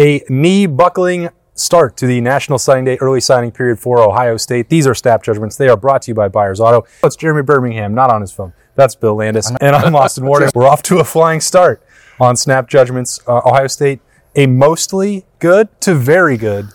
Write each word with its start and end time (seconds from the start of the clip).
a 0.00 0.24
knee 0.30 0.64
buckling 0.66 1.28
start 1.54 1.94
to 1.98 2.06
the 2.06 2.22
National 2.22 2.58
Signing 2.58 2.86
Day 2.86 2.96
early 3.02 3.20
signing 3.20 3.52
period 3.52 3.78
for 3.78 4.00
Ohio 4.00 4.38
State. 4.38 4.70
These 4.70 4.86
are 4.86 4.94
snap 4.94 5.22
judgments. 5.22 5.56
They 5.56 5.68
are 5.68 5.76
brought 5.76 6.02
to 6.02 6.10
you 6.10 6.14
by 6.14 6.28
Buyers 6.28 6.58
Auto. 6.58 6.86
It's 7.04 7.16
Jeremy 7.16 7.42
Birmingham, 7.42 7.94
not 7.94 8.08
on 8.08 8.22
his 8.22 8.32
phone. 8.32 8.54
That's 8.76 8.94
Bill 8.94 9.14
Landis. 9.16 9.52
And 9.60 9.76
I'm 9.76 9.94
Austin 9.94 10.24
Ward. 10.24 10.50
We're 10.54 10.66
off 10.66 10.82
to 10.84 11.00
a 11.00 11.04
flying 11.04 11.40
start 11.40 11.82
on 12.18 12.36
snap 12.36 12.66
judgments. 12.66 13.20
Uh, 13.28 13.42
Ohio 13.44 13.66
State, 13.66 14.00
a 14.34 14.46
mostly 14.46 15.26
good 15.38 15.68
to 15.82 15.94
very 15.94 16.38
good 16.38 16.68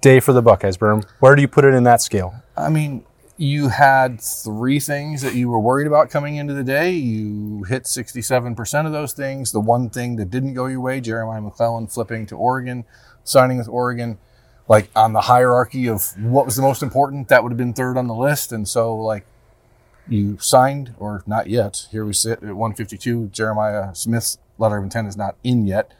day 0.00 0.20
for 0.20 0.32
the 0.32 0.42
Buckeyes, 0.42 0.76
Berm. 0.76 1.04
Where 1.18 1.34
do 1.34 1.42
you 1.42 1.48
put 1.48 1.64
it 1.64 1.74
in 1.74 1.82
that 1.82 2.00
scale? 2.00 2.32
I 2.56 2.68
mean, 2.68 3.04
you 3.38 3.68
had 3.68 4.20
three 4.20 4.80
things 4.80 5.22
that 5.22 5.34
you 5.34 5.48
were 5.48 5.60
worried 5.60 5.86
about 5.86 6.10
coming 6.10 6.34
into 6.36 6.54
the 6.54 6.64
day. 6.64 6.90
You 6.90 7.62
hit 7.62 7.84
67% 7.84 8.86
of 8.86 8.92
those 8.92 9.12
things. 9.12 9.52
The 9.52 9.60
one 9.60 9.90
thing 9.90 10.16
that 10.16 10.28
didn't 10.28 10.54
go 10.54 10.66
your 10.66 10.80
way, 10.80 11.00
Jeremiah 11.00 11.40
McClellan 11.40 11.86
flipping 11.86 12.26
to 12.26 12.36
Oregon, 12.36 12.84
signing 13.22 13.56
with 13.56 13.68
Oregon, 13.68 14.18
like 14.68 14.90
on 14.96 15.12
the 15.12 15.22
hierarchy 15.22 15.88
of 15.88 16.20
what 16.20 16.46
was 16.46 16.56
the 16.56 16.62
most 16.62 16.82
important, 16.82 17.28
that 17.28 17.44
would 17.44 17.52
have 17.52 17.56
been 17.56 17.72
third 17.72 17.96
on 17.96 18.08
the 18.08 18.14
list. 18.14 18.50
And 18.50 18.68
so, 18.68 18.94
like, 18.96 19.24
you 20.08 20.36
signed, 20.40 20.94
or 20.98 21.22
not 21.24 21.46
yet. 21.46 21.86
Here 21.92 22.04
we 22.04 22.14
sit 22.14 22.42
at 22.42 22.56
152. 22.56 23.28
Jeremiah 23.28 23.94
Smith's 23.94 24.38
letter 24.58 24.78
of 24.78 24.84
intent 24.84 25.06
is 25.06 25.16
not 25.16 25.36
in 25.44 25.64
yet. 25.64 25.92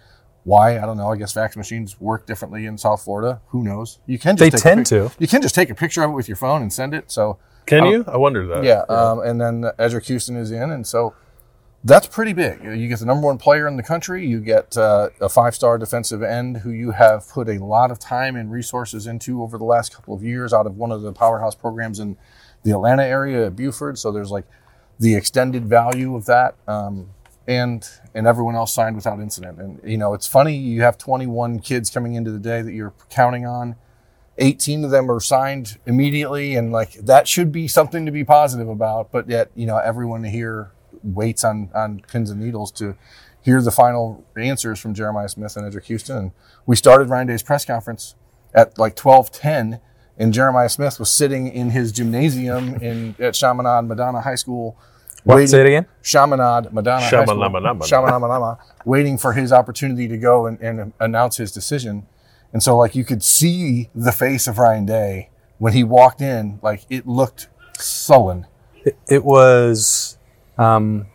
Why? 0.49 0.79
I 0.79 0.87
don't 0.87 0.97
know. 0.97 1.09
I 1.13 1.17
guess 1.17 1.33
fax 1.33 1.57
machines 1.57 2.01
work 2.01 2.27
differently 2.27 2.65
in 2.67 2.79
South 2.79 3.03
Florida. 3.05 3.41
Who 3.49 3.63
knows? 3.63 3.99
You 4.07 4.19
can 4.19 4.37
just 4.37 4.41
They 4.41 4.51
take 4.51 4.61
a 4.61 4.63
tend 4.63 4.87
to. 4.87 5.11
You 5.19 5.29
can 5.29 5.43
just 5.43 5.55
take 5.55 5.69
a 5.71 5.75
picture 5.75 6.03
of 6.03 6.11
it 6.11 6.15
with 6.15 6.27
your 6.29 6.37
phone 6.39 6.63
and 6.63 6.73
send 6.73 6.95
it. 6.95 7.11
So 7.11 7.39
Can 7.67 7.83
Oh. 7.85 7.91
you? 7.91 8.05
I 8.09 8.17
wonder 8.17 8.47
that. 8.47 8.65
yeah, 8.65 8.83
um, 8.89 9.21
and 9.21 9.39
then 9.39 9.65
Eddrick 9.79 10.07
Houston 10.07 10.37
is 10.37 10.51
in, 10.51 10.71
and 10.71 10.87
so 10.87 11.13
that's 11.85 12.07
pretty 12.07 12.33
big. 12.33 12.65
You 12.65 12.89
get 12.89 12.99
the 12.99 13.05
number 13.05 13.27
one 13.27 13.37
player 13.37 13.69
in 13.69 13.77
the 13.77 13.83
country. 13.83 14.27
You 14.27 14.41
get 14.41 14.75
uh, 14.79 15.11
a 15.21 15.29
five-star 15.29 15.77
defensive 15.77 16.23
end 16.23 16.57
who 16.59 16.71
you 16.71 16.93
have 16.93 17.29
put 17.29 17.47
a 17.49 17.59
lot 17.63 17.91
of 17.91 17.99
time 17.99 18.37
and 18.37 18.51
resources 18.51 19.07
into 19.07 19.43
over 19.43 19.59
the 19.59 19.65
last 19.65 19.95
couple 19.95 20.15
of 20.15 20.23
years 20.23 20.55
out 20.55 20.67
of 20.67 20.79
one 20.79 20.91
of 20.91 21.03
the 21.03 21.13
powerhouse 21.13 21.55
programs 21.55 22.01
in 22.01 22.17
the 22.63 22.71
Atlanta 22.73 23.05
area 23.05 23.47
at 23.47 23.55
Buford. 23.55 23.99
So 23.99 24.11
there's 24.13 24.31
like 24.31 24.47
the 24.99 25.15
extended 25.15 25.67
value 25.67 26.17
of 26.17 26.25
that, 26.25 26.55
um, 26.67 27.11
and 27.49 27.89
and 28.15 28.27
everyone 28.27 28.55
else 28.55 28.73
signed 28.75 28.95
without 28.95 29.19
incident. 29.19 29.59
And 29.59 29.81
you 29.83 29.97
know, 29.97 30.15
it's 30.15 30.27
funny 30.27 30.55
you 30.55 30.83
have 30.83 30.99
21 30.99 31.61
kids 31.61 31.91
coming 31.91 32.15
into 32.15 32.31
the 32.31 32.39
day 32.39 32.63
that 32.63 32.73
you're 32.73 32.93
counting 33.09 33.47
on. 33.47 33.75
18 34.41 34.85
of 34.85 34.93
them 34.93 35.11
are 35.11 35.19
signed 35.19 35.79
immediately 35.85 36.55
and 36.55 36.71
like 36.71 36.93
that 36.93 37.27
should 37.27 37.51
be 37.51 37.67
something 37.67 38.07
to 38.07 38.13
be 38.13 38.23
positive 38.23 38.69
about 38.69 39.11
but 39.11 39.29
yet 39.29 39.51
you 39.57 39.67
know 39.67 39.79
everyone 39.79 40.23
here 40.23 40.71
waits 41.03 41.43
on 41.43 41.69
on 41.75 42.01
pins 42.07 42.31
and 42.31 42.41
needles 42.41 42.71
to 42.71 42.97
hear 43.43 43.61
the 43.61 43.73
final 43.73 44.25
answers 44.37 44.79
from 44.79 44.95
jeremiah 44.95 45.29
smith 45.29 45.57
and 45.57 45.67
edric 45.67 45.87
houston 45.87 46.17
and 46.17 46.33
we 46.67 46.77
started 46.77 47.09
ryan 47.09 47.27
day's 47.27 47.43
press 47.43 47.65
conference 47.65 48.15
at 48.55 48.79
like 48.79 48.97
1210 48.97 49.81
and 50.19 50.33
jeremiah 50.33 50.69
smith 50.69 51.01
was 51.01 51.11
sitting 51.11 51.49
in 51.49 51.71
his 51.71 51.91
gymnasium 51.91 52.77
in 52.77 53.17
at 53.19 53.35
chaminade 53.35 53.89
madonna 53.89 54.21
high 54.21 54.37
school 54.37 54.79
What? 55.29 55.35
waiting- 55.37 55.49
Say 55.49 55.61
it 55.61 55.67
again. 55.67 55.87
Chaminade 56.03 56.73
Madonna 56.73 57.01
High 57.03 57.09
School, 57.09 57.21
Shamanama-nama. 57.37 57.85
Shamanama-nama, 57.85 58.59
waiting 58.85 59.19
for 59.19 59.35
his 59.35 59.53
opportunity 59.53 60.09
to 60.09 60.17
go 60.17 60.47
and, 60.47 60.59
and 60.61 60.93
announce 61.01 61.37
his 61.37 61.53
decision. 61.53 62.07
And 62.53 62.63
so, 62.63 62.77
like, 62.79 62.95
you 62.95 63.05
could 63.05 63.23
see 63.23 63.91
the 63.95 64.11
face 64.13 64.47
of 64.47 64.59
Ryan 64.59 64.87
Day 64.87 65.29
when 65.59 65.75
he 65.75 65.85
walked 65.85 66.23
in, 66.23 66.59
like, 66.63 66.87
it 66.89 67.07
looked 67.07 67.49
sullen. 67.79 68.47
It, 68.85 68.97
it 69.07 69.23
was, 69.25 70.17
um, 70.57 71.07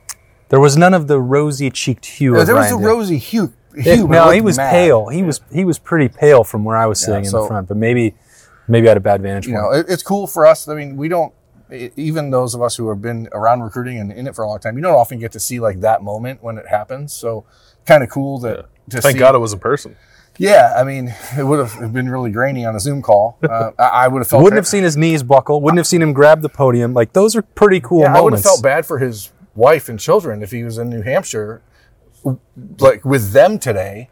there 0.49 0.59
was 0.59 0.77
none 0.77 0.93
of 0.93 1.07
the 1.07 1.19
rosy 1.19 1.71
cheeked 1.71 2.05
hue. 2.05 2.35
of 2.37 2.45
there 2.45 2.55
was 2.55 2.65
Ryan 2.71 2.75
a 2.75 2.81
Day. 2.81 2.85
rosy 2.85 3.17
hue. 3.17 3.53
It- 3.75 3.95
hue 3.95 4.07
but 4.07 4.13
no, 4.13 4.29
he 4.29 4.41
was 4.41 4.57
mad. 4.57 4.69
pale. 4.69 5.07
He 5.07 5.23
was 5.23 5.41
he 5.51 5.65
was 5.65 5.79
pretty 5.79 6.07
pale 6.07 6.43
from 6.43 6.63
where 6.63 6.77
I 6.77 6.85
was 6.85 6.99
sitting 6.99 7.23
in 7.25 7.31
so- 7.31 7.41
the 7.41 7.47
front, 7.47 7.67
but 7.67 7.75
maybe 7.77 8.13
maybe 8.67 8.87
I 8.87 8.91
had 8.91 8.97
a 8.97 8.99
bad 8.99 9.23
vantage 9.23 9.47
You 9.47 9.53
point. 9.53 9.63
know, 9.63 9.79
it, 9.79 9.87
it's 9.89 10.03
cool 10.03 10.27
for 10.27 10.45
us. 10.45 10.67
I 10.67 10.75
mean, 10.75 10.95
we 10.95 11.07
don't, 11.09 11.33
even 11.71 12.29
those 12.29 12.53
of 12.55 12.61
us 12.61 12.75
who 12.75 12.89
have 12.89 13.01
been 13.01 13.27
around 13.31 13.61
recruiting 13.61 13.97
and 13.99 14.11
in 14.11 14.27
it 14.27 14.35
for 14.35 14.43
a 14.43 14.47
long 14.47 14.59
time, 14.59 14.75
you 14.77 14.83
don't 14.83 14.95
often 14.95 15.19
get 15.19 15.31
to 15.33 15.39
see 15.39 15.59
like 15.59 15.79
that 15.81 16.01
moment 16.03 16.43
when 16.43 16.57
it 16.57 16.67
happens. 16.67 17.13
So, 17.13 17.45
kind 17.85 18.03
of 18.03 18.09
cool 18.09 18.39
that 18.39 18.65
to 18.89 19.01
Thank 19.01 19.13
see. 19.15 19.19
God 19.19 19.35
it 19.35 19.39
was 19.39 19.53
in 19.53 19.59
person. 19.59 19.95
Yeah, 20.37 20.73
I 20.75 20.83
mean, 20.83 21.13
it 21.37 21.43
would 21.43 21.65
have 21.65 21.93
been 21.93 22.09
really 22.09 22.31
grainy 22.31 22.65
on 22.65 22.75
a 22.75 22.79
Zoom 22.79 23.01
call. 23.01 23.37
Uh, 23.43 23.71
I, 23.77 23.83
I 23.83 24.07
would 24.07 24.19
have 24.19 24.27
felt 24.27 24.41
Wouldn't 24.43 24.55
bad- 24.57 24.61
have 24.63 24.67
seen 24.67 24.83
his 24.83 24.97
knees 24.97 25.23
buckle. 25.23 25.61
Wouldn't 25.61 25.77
have 25.77 25.87
seen 25.87 26.01
him 26.01 26.13
grab 26.13 26.41
the 26.41 26.49
podium. 26.49 26.93
Like 26.93 27.13
those 27.13 27.35
are 27.35 27.41
pretty 27.41 27.79
cool 27.79 28.01
Yeah, 28.01 28.17
I 28.17 28.21
would 28.21 28.33
have 28.33 28.41
felt 28.43 28.63
bad 28.63 28.85
for 28.85 28.99
his 28.99 29.31
wife 29.55 29.89
and 29.89 29.99
children 29.99 30.41
if 30.43 30.51
he 30.51 30.63
was 30.63 30.77
in 30.79 30.89
New 30.89 31.01
Hampshire, 31.03 31.61
like 32.79 33.05
with 33.05 33.31
them 33.31 33.59
today. 33.59 34.09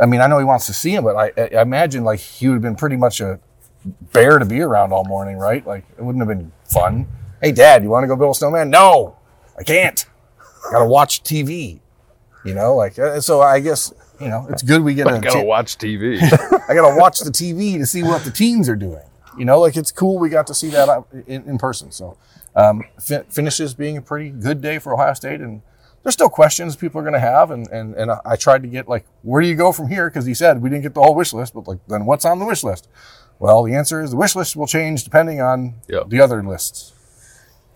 I 0.00 0.06
mean, 0.06 0.20
I 0.20 0.28
know 0.28 0.38
he 0.38 0.44
wants 0.44 0.66
to 0.66 0.72
see 0.72 0.94
him, 0.94 1.02
but 1.02 1.16
I, 1.16 1.32
I 1.56 1.62
imagine 1.62 2.04
like 2.04 2.20
he 2.20 2.46
would 2.46 2.54
have 2.54 2.62
been 2.62 2.76
pretty 2.76 2.96
much 2.96 3.20
a 3.20 3.40
bear 4.12 4.38
to 4.38 4.44
be 4.44 4.60
around 4.60 4.92
all 4.92 5.04
morning, 5.04 5.36
right? 5.36 5.66
Like 5.66 5.84
it 5.96 6.02
wouldn't 6.02 6.26
have 6.26 6.28
been 6.28 6.52
fun. 6.64 7.06
Hey, 7.42 7.52
Dad, 7.52 7.82
you 7.82 7.90
want 7.90 8.04
to 8.04 8.08
go 8.08 8.16
build 8.16 8.34
a 8.34 8.38
snowman? 8.38 8.70
No, 8.70 9.16
I 9.58 9.62
can't. 9.62 10.04
I 10.66 10.72
Got 10.72 10.78
to 10.80 10.86
watch 10.88 11.22
TV. 11.22 11.80
You 12.44 12.54
know, 12.54 12.74
like 12.76 12.98
uh, 12.98 13.20
so. 13.20 13.40
I 13.40 13.60
guess 13.60 13.92
you 14.20 14.28
know 14.28 14.46
it's 14.48 14.62
good 14.62 14.82
we 14.82 14.94
get 14.94 15.06
I 15.08 15.16
a 15.16 15.20
gotta 15.20 15.42
watch 15.44 15.76
TV. 15.76 16.20
I 16.68 16.74
gotta 16.74 16.96
watch 16.96 17.20
the 17.20 17.30
TV 17.30 17.78
to 17.78 17.86
see 17.86 18.02
what 18.02 18.22
the 18.22 18.30
teens 18.30 18.68
are 18.68 18.76
doing. 18.76 19.02
You 19.36 19.44
know, 19.44 19.60
like 19.60 19.76
it's 19.76 19.92
cool 19.92 20.18
we 20.18 20.28
got 20.28 20.46
to 20.46 20.54
see 20.54 20.68
that 20.70 21.04
in, 21.26 21.44
in 21.44 21.58
person. 21.58 21.90
So, 21.90 22.16
um, 22.54 22.84
fi- 23.00 23.24
finishes 23.28 23.74
being 23.74 23.96
a 23.96 24.02
pretty 24.02 24.30
good 24.30 24.60
day 24.62 24.78
for 24.78 24.94
Ohio 24.94 25.14
State, 25.14 25.40
and 25.40 25.62
there's 26.02 26.14
still 26.14 26.28
questions 26.28 26.74
people 26.76 27.00
are 27.00 27.04
going 27.04 27.14
to 27.14 27.20
have. 27.20 27.50
And, 27.50 27.68
and 27.68 27.94
and 27.94 28.10
I 28.24 28.36
tried 28.36 28.62
to 28.62 28.68
get 28.68 28.88
like, 28.88 29.04
where 29.22 29.42
do 29.42 29.48
you 29.48 29.54
go 29.54 29.72
from 29.72 29.88
here? 29.88 30.08
Because 30.08 30.24
he 30.24 30.34
said 30.34 30.62
we 30.62 30.70
didn't 30.70 30.82
get 30.82 30.94
the 30.94 31.02
whole 31.02 31.14
wish 31.14 31.32
list, 31.32 31.54
but 31.54 31.68
like, 31.68 31.78
then 31.88 32.04
what's 32.06 32.24
on 32.24 32.38
the 32.38 32.46
wish 32.46 32.62
list? 32.64 32.88
Well, 33.38 33.62
the 33.62 33.74
answer 33.74 34.02
is 34.02 34.10
the 34.10 34.16
wish 34.16 34.34
list 34.34 34.56
will 34.56 34.66
change 34.66 35.04
depending 35.04 35.40
on 35.40 35.74
Yeah. 35.88 36.00
the 36.06 36.20
other 36.20 36.42
lists. 36.42 36.92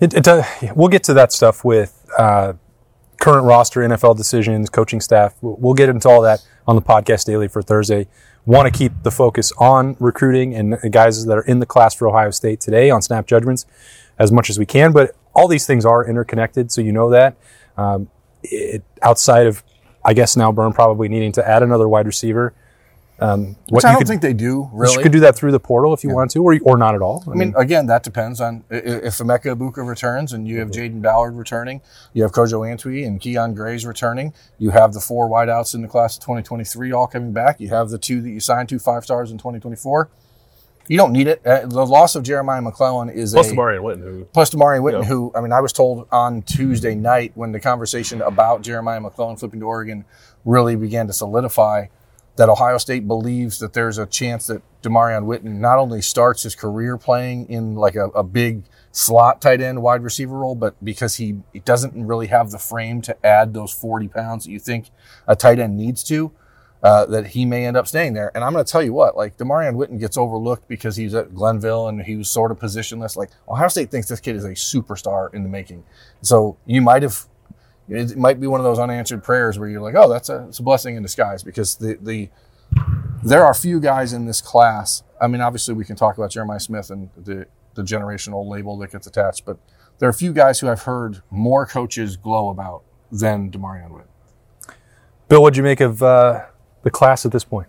It, 0.00 0.14
it, 0.14 0.26
uh, 0.26 0.42
we'll 0.74 0.88
get 0.88 1.04
to 1.04 1.14
that 1.14 1.32
stuff 1.32 1.64
with 1.64 2.04
uh, 2.18 2.54
current 3.20 3.46
roster, 3.46 3.80
NFL 3.82 4.16
decisions, 4.16 4.68
coaching 4.68 5.00
staff. 5.00 5.34
We'll, 5.40 5.56
we'll 5.58 5.74
get 5.74 5.88
into 5.88 6.08
all 6.08 6.22
that 6.22 6.44
on 6.66 6.74
the 6.74 6.82
podcast 6.82 7.26
daily 7.26 7.46
for 7.46 7.62
Thursday. 7.62 8.08
Want 8.44 8.72
to 8.72 8.76
keep 8.76 8.92
the 9.04 9.12
focus 9.12 9.52
on 9.58 9.96
recruiting 10.00 10.52
and 10.54 10.72
the 10.72 10.90
guys 10.90 11.24
that 11.24 11.38
are 11.38 11.42
in 11.42 11.60
the 11.60 11.66
class 11.66 11.94
for 11.94 12.08
Ohio 12.08 12.30
State 12.32 12.60
today 12.60 12.90
on 12.90 13.00
snap 13.00 13.26
judgments 13.26 13.64
as 14.18 14.32
much 14.32 14.50
as 14.50 14.58
we 14.58 14.66
can. 14.66 14.90
But 14.92 15.14
all 15.34 15.46
these 15.46 15.64
things 15.66 15.84
are 15.86 16.04
interconnected, 16.04 16.72
so 16.72 16.80
you 16.80 16.90
know 16.90 17.08
that. 17.10 17.36
Um, 17.76 18.10
it, 18.42 18.82
outside 19.00 19.46
of, 19.46 19.62
I 20.04 20.14
guess 20.14 20.36
now 20.36 20.50
Berm 20.50 20.74
probably 20.74 21.08
needing 21.08 21.30
to 21.32 21.48
add 21.48 21.62
another 21.62 21.88
wide 21.88 22.06
receiver. 22.06 22.52
Um, 23.22 23.56
Which 23.68 23.84
you 23.84 23.88
I 23.88 23.92
don't 23.92 23.98
could- 24.00 24.08
think 24.08 24.22
they 24.22 24.32
do 24.32 24.68
really. 24.72 24.94
You 24.94 25.00
could 25.02 25.12
do 25.12 25.20
that 25.20 25.36
through 25.36 25.52
the 25.52 25.60
portal 25.60 25.94
if 25.94 26.02
you 26.02 26.10
want 26.10 26.30
to, 26.32 26.42
or, 26.42 26.58
or 26.64 26.76
not 26.76 26.94
at 26.94 27.02
all. 27.02 27.22
I 27.30 27.34
mean, 27.34 27.54
again, 27.56 27.86
that 27.86 28.02
depends 28.02 28.40
on 28.40 28.64
i- 28.70 28.74
i- 28.76 28.78
if 28.78 29.18
Emeka 29.18 29.54
Egbuka 29.56 29.86
returns 29.86 30.32
and 30.32 30.46
you 30.48 30.58
have 30.60 30.70
Jayden 30.70 31.00
Ballard 31.02 31.36
returning, 31.36 31.80
you 32.12 32.22
have 32.22 32.32
Kojo 32.32 32.60
Antwi 32.70 33.06
and 33.06 33.20
Kyion 33.20 33.54
Grayes 33.54 33.86
returning, 33.86 34.32
you 34.58 34.70
have 34.70 34.92
the 34.92 35.00
four 35.00 35.28
wideouts 35.28 35.74
in 35.74 35.82
the 35.82 35.88
class 35.88 36.16
of 36.16 36.22
2023 36.22 36.92
all 36.92 37.06
coming 37.06 37.32
back, 37.32 37.60
you 37.60 37.68
have 37.68 37.90
the 37.90 37.98
two 37.98 38.20
that 38.22 38.30
you 38.30 38.40
signed 38.40 38.68
to 38.70 38.78
five 38.78 39.04
stars 39.04 39.30
in 39.30 39.38
2024. 39.38 40.08
You 40.88 40.96
don't 40.98 41.12
need 41.12 41.28
it. 41.28 41.40
Uh, 41.46 41.60
the 41.64 41.86
loss 41.86 42.16
of 42.16 42.24
Jeremiah 42.24 42.60
McClellan 42.60 43.08
is 43.08 43.32
Plus 43.34 43.52
a 43.52 43.54
Marion 43.54 43.82
Witten, 43.84 44.00
who 44.02 44.24
plus 44.32 44.50
Damari 44.50 44.80
Witten, 44.80 45.02
Yeah. 45.02 45.08
who 45.08 45.30
I 45.32 45.40
mean, 45.40 45.52
I 45.52 45.60
was 45.60 45.72
told 45.72 46.08
on 46.10 46.42
Tuesday 46.42 46.96
night 46.96 47.30
when 47.36 47.52
the 47.52 47.60
conversation 47.60 48.20
about 48.20 48.62
Jeremiah 48.62 49.00
McClellan 49.00 49.36
flipping 49.36 49.60
to 49.60 49.66
Oregon 49.66 50.04
really 50.44 50.74
began 50.74 51.06
to 51.06 51.12
solidify 51.12 51.86
that 52.36 52.48
Ohio 52.48 52.78
State 52.78 53.06
believes 53.06 53.58
that 53.58 53.72
there's 53.72 53.98
a 53.98 54.06
chance 54.06 54.46
that 54.46 54.62
Damarion 54.82 55.24
Witten 55.24 55.58
not 55.58 55.78
only 55.78 56.00
starts 56.00 56.42
his 56.42 56.54
career 56.54 56.96
playing 56.96 57.48
in 57.48 57.74
like 57.74 57.94
a, 57.94 58.06
a 58.08 58.22
big 58.22 58.64
slot 58.90 59.40
tight 59.40 59.60
end 59.60 59.82
wide 59.82 60.02
receiver 60.02 60.38
role, 60.38 60.54
but 60.54 60.74
because 60.84 61.16
he, 61.16 61.36
he 61.52 61.60
doesn't 61.60 62.06
really 62.06 62.28
have 62.28 62.50
the 62.50 62.58
frame 62.58 63.02
to 63.02 63.26
add 63.26 63.54
those 63.54 63.72
40 63.72 64.08
pounds 64.08 64.44
that 64.44 64.50
you 64.50 64.58
think 64.58 64.90
a 65.26 65.36
tight 65.36 65.58
end 65.58 65.76
needs 65.76 66.02
to, 66.04 66.32
uh, 66.82 67.06
that 67.06 67.28
he 67.28 67.44
may 67.44 67.66
end 67.66 67.76
up 67.76 67.86
staying 67.86 68.14
there. 68.14 68.32
And 68.34 68.42
I'm 68.42 68.52
going 68.52 68.64
to 68.64 68.70
tell 68.70 68.82
you 68.82 68.92
what, 68.92 69.16
like 69.16 69.36
Damarion 69.36 69.74
Witten 69.74 70.00
gets 70.00 70.16
overlooked 70.16 70.66
because 70.68 70.96
he's 70.96 71.14
at 71.14 71.34
Glenville 71.34 71.88
and 71.88 72.02
he 72.02 72.16
was 72.16 72.28
sort 72.28 72.50
of 72.50 72.58
positionless. 72.58 73.14
Like 73.14 73.30
Ohio 73.48 73.68
State 73.68 73.90
thinks 73.90 74.08
this 74.08 74.20
kid 74.20 74.36
is 74.36 74.44
a 74.44 74.50
superstar 74.50 75.32
in 75.32 75.42
the 75.42 75.48
making. 75.48 75.84
So 76.22 76.56
you 76.66 76.82
might 76.82 77.02
have 77.02 77.26
it 77.96 78.16
might 78.16 78.40
be 78.40 78.46
one 78.46 78.60
of 78.60 78.64
those 78.64 78.78
unanswered 78.78 79.22
prayers 79.22 79.58
where 79.58 79.68
you're 79.68 79.80
like, 79.80 79.94
oh, 79.94 80.08
that's 80.08 80.28
a, 80.28 80.46
it's 80.48 80.58
a 80.58 80.62
blessing 80.62 80.96
in 80.96 81.02
disguise 81.02 81.42
because 81.42 81.76
the, 81.76 81.98
the 82.00 82.28
there 83.22 83.44
are 83.44 83.54
few 83.54 83.80
guys 83.80 84.12
in 84.12 84.26
this 84.26 84.40
class. 84.40 85.02
I 85.20 85.26
mean, 85.28 85.40
obviously 85.40 85.74
we 85.74 85.84
can 85.84 85.96
talk 85.96 86.16
about 86.16 86.30
Jeremiah 86.30 86.60
Smith 86.60 86.90
and 86.90 87.10
the, 87.16 87.46
the 87.74 87.82
generational 87.82 88.48
label 88.48 88.76
that 88.78 88.92
gets 88.92 89.06
attached, 89.06 89.44
but 89.44 89.58
there 89.98 90.08
are 90.08 90.10
a 90.10 90.14
few 90.14 90.32
guys 90.32 90.60
who 90.60 90.68
I've 90.68 90.82
heard 90.82 91.22
more 91.30 91.66
coaches 91.66 92.16
glow 92.16 92.48
about 92.48 92.82
than 93.10 93.50
Damarion 93.50 93.90
Witt. 93.90 94.06
Bill, 95.28 95.42
what'd 95.42 95.56
you 95.56 95.62
make 95.62 95.80
of 95.80 96.02
uh, 96.02 96.46
the 96.82 96.90
class 96.90 97.24
at 97.24 97.32
this 97.32 97.44
point? 97.44 97.68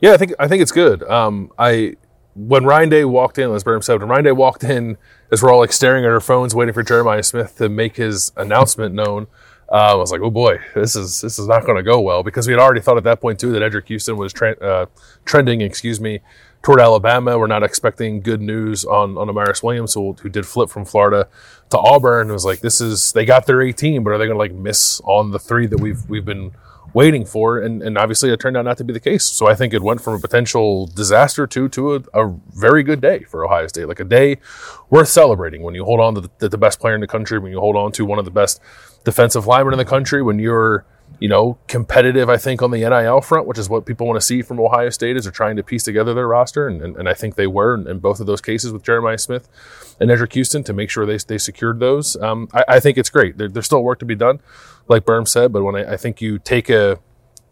Yeah, 0.00 0.12
I 0.12 0.16
think 0.16 0.32
I 0.38 0.48
think 0.48 0.62
it's 0.62 0.72
good. 0.72 1.02
Um, 1.04 1.52
I 1.58 1.96
when 2.34 2.64
Ryan 2.64 2.88
Day 2.88 3.04
walked 3.04 3.38
in, 3.38 3.50
as 3.52 3.62
Burnham 3.62 3.82
said, 3.82 4.00
when 4.00 4.08
Ryan 4.08 4.24
Day 4.24 4.32
walked 4.32 4.64
in, 4.64 4.96
as 5.30 5.42
we're 5.42 5.52
all 5.52 5.60
like 5.60 5.72
staring 5.72 6.04
at 6.04 6.10
our 6.10 6.20
phones, 6.20 6.54
waiting 6.54 6.74
for 6.74 6.82
Jeremiah 6.82 7.22
Smith 7.22 7.56
to 7.56 7.68
make 7.68 7.96
his 7.96 8.32
announcement 8.36 8.94
known. 8.94 9.26
Uh, 9.72 9.92
I 9.92 9.94
was 9.94 10.12
like, 10.12 10.20
oh 10.20 10.30
boy, 10.30 10.58
this 10.74 10.94
is 10.94 11.22
this 11.22 11.38
is 11.38 11.48
not 11.48 11.64
going 11.64 11.76
to 11.76 11.82
go 11.82 11.98
well 11.98 12.22
because 12.22 12.46
we 12.46 12.52
had 12.52 12.60
already 12.60 12.82
thought 12.82 12.98
at 12.98 13.04
that 13.04 13.22
point 13.22 13.40
too 13.40 13.52
that 13.52 13.62
Eddrick 13.62 13.86
Houston 13.86 14.18
was 14.18 14.30
tra- 14.30 14.58
uh, 14.60 14.86
trending, 15.24 15.62
excuse 15.62 15.98
me, 15.98 16.20
toward 16.62 16.78
Alabama. 16.78 17.38
We're 17.38 17.46
not 17.46 17.62
expecting 17.62 18.20
good 18.20 18.42
news 18.42 18.84
on 18.84 19.16
on 19.16 19.28
Amaris 19.28 19.62
Williams, 19.62 19.94
who, 19.94 20.12
who 20.12 20.28
did 20.28 20.46
flip 20.46 20.68
from 20.68 20.84
Florida 20.84 21.26
to 21.70 21.78
Auburn. 21.78 22.28
It 22.28 22.34
was 22.34 22.44
like 22.44 22.60
this 22.60 22.82
is 22.82 23.12
they 23.12 23.24
got 23.24 23.46
their 23.46 23.62
18, 23.62 24.04
but 24.04 24.10
are 24.10 24.18
they 24.18 24.26
going 24.26 24.34
to 24.34 24.38
like 24.38 24.52
miss 24.52 25.00
on 25.04 25.30
the 25.30 25.38
three 25.38 25.66
that 25.66 25.80
we've 25.80 26.06
we've 26.06 26.26
been 26.26 26.52
waiting 26.94 27.24
for? 27.24 27.58
And 27.58 27.82
and 27.82 27.96
obviously 27.98 28.30
it 28.30 28.40
turned 28.40 28.56
out 28.56 28.64
not 28.64 28.78
to 28.78 28.84
be 28.84 28.92
the 28.92 29.00
case. 29.00 29.24
So 29.24 29.46
I 29.46 29.54
think 29.54 29.74
it 29.74 29.82
went 29.82 30.00
from 30.00 30.14
a 30.14 30.18
potential 30.18 30.86
disaster 30.86 31.46
to 31.46 31.68
to 31.68 31.94
a, 31.94 32.02
a 32.14 32.34
very 32.54 32.82
good 32.82 33.00
day 33.00 33.24
for 33.24 33.44
Ohio 33.44 33.66
State, 33.66 33.86
like 33.86 34.00
a 34.00 34.04
day 34.04 34.38
worth 34.90 35.08
celebrating 35.08 35.62
when 35.62 35.74
you 35.74 35.84
hold 35.84 36.00
on 36.00 36.14
to 36.14 36.20
the, 36.38 36.48
the 36.48 36.58
best 36.58 36.80
player 36.80 36.94
in 36.94 37.00
the 37.00 37.06
country, 37.06 37.38
when 37.38 37.52
you 37.52 37.60
hold 37.60 37.76
on 37.76 37.92
to 37.92 38.04
one 38.04 38.18
of 38.18 38.24
the 38.24 38.30
best 38.30 38.60
defensive 39.04 39.46
linemen 39.46 39.74
in 39.74 39.78
the 39.78 39.84
country, 39.84 40.22
when 40.22 40.38
you're 40.38 40.84
you 41.20 41.28
know, 41.28 41.58
competitive, 41.68 42.28
I 42.28 42.36
think, 42.36 42.62
on 42.62 42.70
the 42.70 42.78
NIL 42.78 43.20
front, 43.20 43.46
which 43.46 43.58
is 43.58 43.68
what 43.68 43.86
people 43.86 44.06
want 44.06 44.20
to 44.20 44.26
see 44.26 44.42
from 44.42 44.60
Ohio 44.60 44.90
State 44.90 45.16
as 45.16 45.24
they're 45.24 45.32
trying 45.32 45.56
to 45.56 45.62
piece 45.62 45.82
together 45.82 46.14
their 46.14 46.28
roster. 46.28 46.66
And, 46.66 46.82
and, 46.82 46.96
and 46.96 47.08
I 47.08 47.14
think 47.14 47.34
they 47.34 47.46
were 47.46 47.74
in, 47.74 47.86
in, 47.88 47.98
both 47.98 48.20
of 48.20 48.26
those 48.26 48.40
cases 48.40 48.72
with 48.72 48.82
Jeremiah 48.82 49.18
Smith 49.18 49.48
and 50.00 50.10
Eddrick 50.10 50.32
Houston 50.32 50.64
to 50.64 50.72
make 50.72 50.90
sure 50.90 51.06
they, 51.06 51.18
they 51.18 51.38
secured 51.38 51.80
those. 51.80 52.16
Um, 52.16 52.48
I, 52.52 52.64
I, 52.68 52.80
think 52.80 52.98
it's 52.98 53.10
great. 53.10 53.38
There, 53.38 53.48
there's 53.48 53.66
still 53.66 53.82
work 53.82 53.98
to 54.00 54.04
be 54.04 54.14
done, 54.14 54.40
like 54.88 55.04
Berm 55.04 55.26
said, 55.26 55.52
but 55.52 55.62
when 55.62 55.76
I, 55.76 55.92
I 55.92 55.96
think 55.96 56.20
you 56.20 56.38
take 56.38 56.68
a 56.68 56.98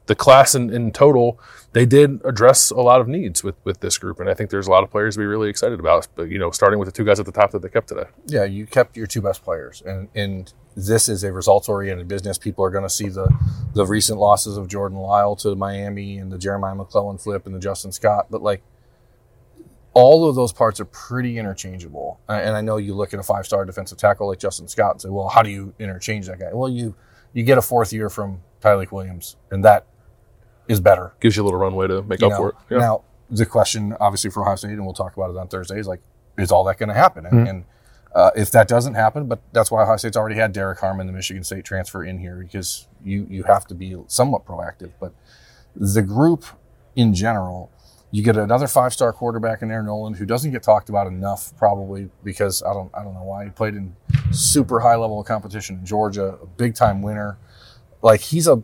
the 0.06 0.14
class 0.14 0.55
in, 0.55 0.70
in 0.70 0.91
total, 0.91 1.38
they 1.73 1.87
did 1.87 2.20
address 2.25 2.70
a 2.70 2.81
lot 2.81 3.00
of 3.00 3.06
needs 3.06 3.44
with, 3.44 3.55
with 3.64 3.81
this 3.81 3.97
group. 3.97 4.19
And 4.19 4.29
I 4.29 4.35
think 4.35 4.50
there's 4.50 4.67
a 4.67 4.70
lot 4.70 4.82
of 4.82 4.91
players 4.91 5.14
to 5.14 5.20
be 5.20 5.26
really 5.26 5.49
excited 5.49 5.79
about, 5.79 6.08
but, 6.17 6.29
you 6.29 6.38
know, 6.38 6.50
starting 6.50 6.79
with 6.79 6.87
the 6.87 6.93
two 6.93 7.05
guys 7.05 7.20
at 7.20 7.26
the 7.26 7.32
top 7.32 7.52
that 7.52 7.62
they 7.62 7.69
kept 7.69 7.88
today. 7.88 8.06
Yeah, 8.26 8.44
you 8.44 8.67
kept 8.67 8.97
your 8.97 9.06
two 9.06 9.23
best 9.23 9.44
players. 9.44 9.82
And, 9.87 10.08
and 10.14 10.52
this 10.75 11.08
is 11.08 11.23
a 11.23 11.32
results 11.32 11.69
oriented 11.69 12.08
business. 12.08 12.38
People 12.38 12.64
are 12.64 12.70
going 12.70 12.85
to 12.85 12.91
see 12.91 13.08
the, 13.08 13.32
the 13.75 13.87
recent 13.87 14.19
losses 14.19 14.56
of 14.56 14.67
Jordan 14.67 14.99
Lyle 14.99 15.37
to 15.37 15.55
Miami 15.55 16.19
and 16.19 16.32
the 16.32 16.38
Jeremiah 16.38 16.75
McClellan 16.75 17.19
flip 17.19 17.47
and 17.47 17.55
the 17.55 17.61
Justin 17.61 17.93
Scott. 17.93 18.26
But 18.31 18.43
like, 18.43 18.62
all 19.93 20.29
of 20.29 20.37
those 20.37 20.52
parts 20.52 20.81
are 20.81 20.85
pretty 20.85 21.38
interchangeable. 21.38 22.20
And 22.29 22.56
I 22.56 22.61
know 22.61 22.76
you 22.76 22.94
look 22.94 23.12
at 23.12 23.20
a 23.20 23.25
five 23.25 23.44
star 23.47 23.64
defensive 23.64 23.99
tackle 23.99 24.29
like 24.29 24.38
Justin 24.38 24.69
Scott 24.69 24.93
and 24.93 25.02
say, 25.02 25.08
well, 25.08 25.29
how 25.29 25.43
do 25.43 25.50
you 25.50 25.75
interchange 25.79 26.26
that 26.26 26.38
guy? 26.38 26.50
Well, 26.52 26.69
you, 26.69 26.94
you 27.32 27.43
get 27.43 27.59
a 27.59 27.62
fourth 27.62 27.93
year 27.93 28.09
from 28.11 28.43
Tyleik 28.61 28.93
Williams, 28.93 29.37
and 29.50 29.65
that 29.65 29.87
is 30.69 30.81
better. 30.81 31.15
Gives 31.21 31.37
you 31.37 31.43
a 31.43 31.44
little 31.44 31.61
runway 31.61 31.88
to 31.88 32.03
make 32.03 32.21
you 32.21 32.27
up 32.27 32.32
know, 32.32 32.37
for 32.38 32.49
it. 32.50 32.55
Yeah. 32.71 32.79
Now, 32.79 33.05
the 33.31 33.47
question, 33.47 33.97
obviously, 34.00 34.31
for 34.31 34.43
Ohio 34.43 34.56
State, 34.56 34.71
and 34.71 34.85
we'll 34.85 34.94
talk 34.94 35.17
about 35.17 35.31
it 35.31 35.37
on 35.37 35.49
Thursday, 35.49 35.79
is 35.79 35.87
like, 35.87 36.00
is 36.38 36.50
all 36.50 36.65
that 36.65 36.79
going 36.79 36.88
to 36.88 36.94
happen? 36.94 37.25
Mm-hmm. 37.25 37.47
And, 37.47 37.65
uh, 38.15 38.31
if 38.35 38.50
that 38.50 38.67
doesn't 38.67 38.94
happen, 38.94 39.27
but 39.27 39.41
that's 39.53 39.71
why 39.71 39.82
Ohio 39.82 39.97
State's 39.97 40.17
already 40.17 40.35
had 40.35 40.53
Derrick 40.53 40.81
Harmon, 40.81 41.06
the 41.06 41.12
Michigan 41.12 41.44
State 41.44 41.65
transfer, 41.65 42.03
in 42.03 42.19
here 42.19 42.37
because 42.37 42.88
you 43.05 43.27
you 43.31 43.44
have 43.44 43.67
to 43.69 43.75
be 43.75 43.97
somewhat 44.09 44.44
proactive. 44.44 44.91
But 44.99 45.15
the 45.76 46.03
group 46.03 46.44
in 46.97 47.15
general, 47.15 47.71
you 48.11 48.23
get 48.23 48.37
another 48.37 48.67
five 48.67 48.93
star 48.93 49.12
quarterback 49.12 49.62
in 49.62 49.71
Aaron 49.71 49.87
Noland, 49.87 50.17
who 50.17 50.27
doesn't 50.27 50.51
get 50.51 50.62
talked 50.62 50.89
about 50.89 51.07
enough, 51.07 51.57
probably 51.57 52.11
because 52.25 52.62
I 52.62 52.73
don't 52.73 52.91
I 52.95 53.05
don't 53.05 53.15
know 53.15 53.23
why 53.23 53.45
he 53.45 53.51
played 53.51 53.75
in 53.75 53.95
super 54.33 54.81
high 54.81 54.97
level 54.97 55.21
of 55.21 55.27
competition 55.27 55.79
in 55.79 55.87
Georgia, 55.87 56.39
a 56.43 56.47
big 56.47 56.75
time 56.75 57.03
winner. 57.03 57.39
Like 58.03 58.21
he's 58.21 58.49
a 58.49 58.62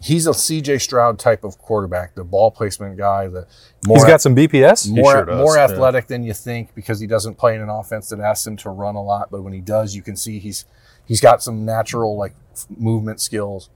he's 0.00 0.26
a 0.26 0.30
CJ 0.30 0.80
Stroud 0.80 1.18
type 1.18 1.44
of 1.44 1.58
quarterback, 1.58 2.14
the 2.14 2.24
ball 2.24 2.50
placement 2.50 2.96
guy. 2.96 3.28
The 3.28 3.46
more 3.86 3.98
he's 3.98 4.06
got 4.06 4.20
some 4.20 4.34
BPS, 4.34 4.90
more 4.90 5.12
sure 5.12 5.26
more 5.36 5.58
athletic 5.58 6.04
yeah. 6.04 6.08
than 6.08 6.24
you 6.24 6.32
think 6.32 6.74
because 6.74 6.98
he 6.98 7.06
doesn't 7.06 7.36
play 7.36 7.54
in 7.54 7.60
an 7.60 7.68
offense 7.68 8.08
that 8.08 8.20
asks 8.20 8.46
him 8.46 8.56
to 8.58 8.70
run 8.70 8.94
a 8.94 9.02
lot. 9.02 9.30
But 9.30 9.42
when 9.42 9.52
he 9.52 9.60
does, 9.60 9.94
you 9.94 10.02
can 10.02 10.16
see 10.16 10.38
he's 10.38 10.64
he's 11.04 11.20
got 11.20 11.42
some 11.42 11.64
natural 11.64 12.16
like 12.16 12.34
movement 12.70 13.20
skills. 13.20 13.68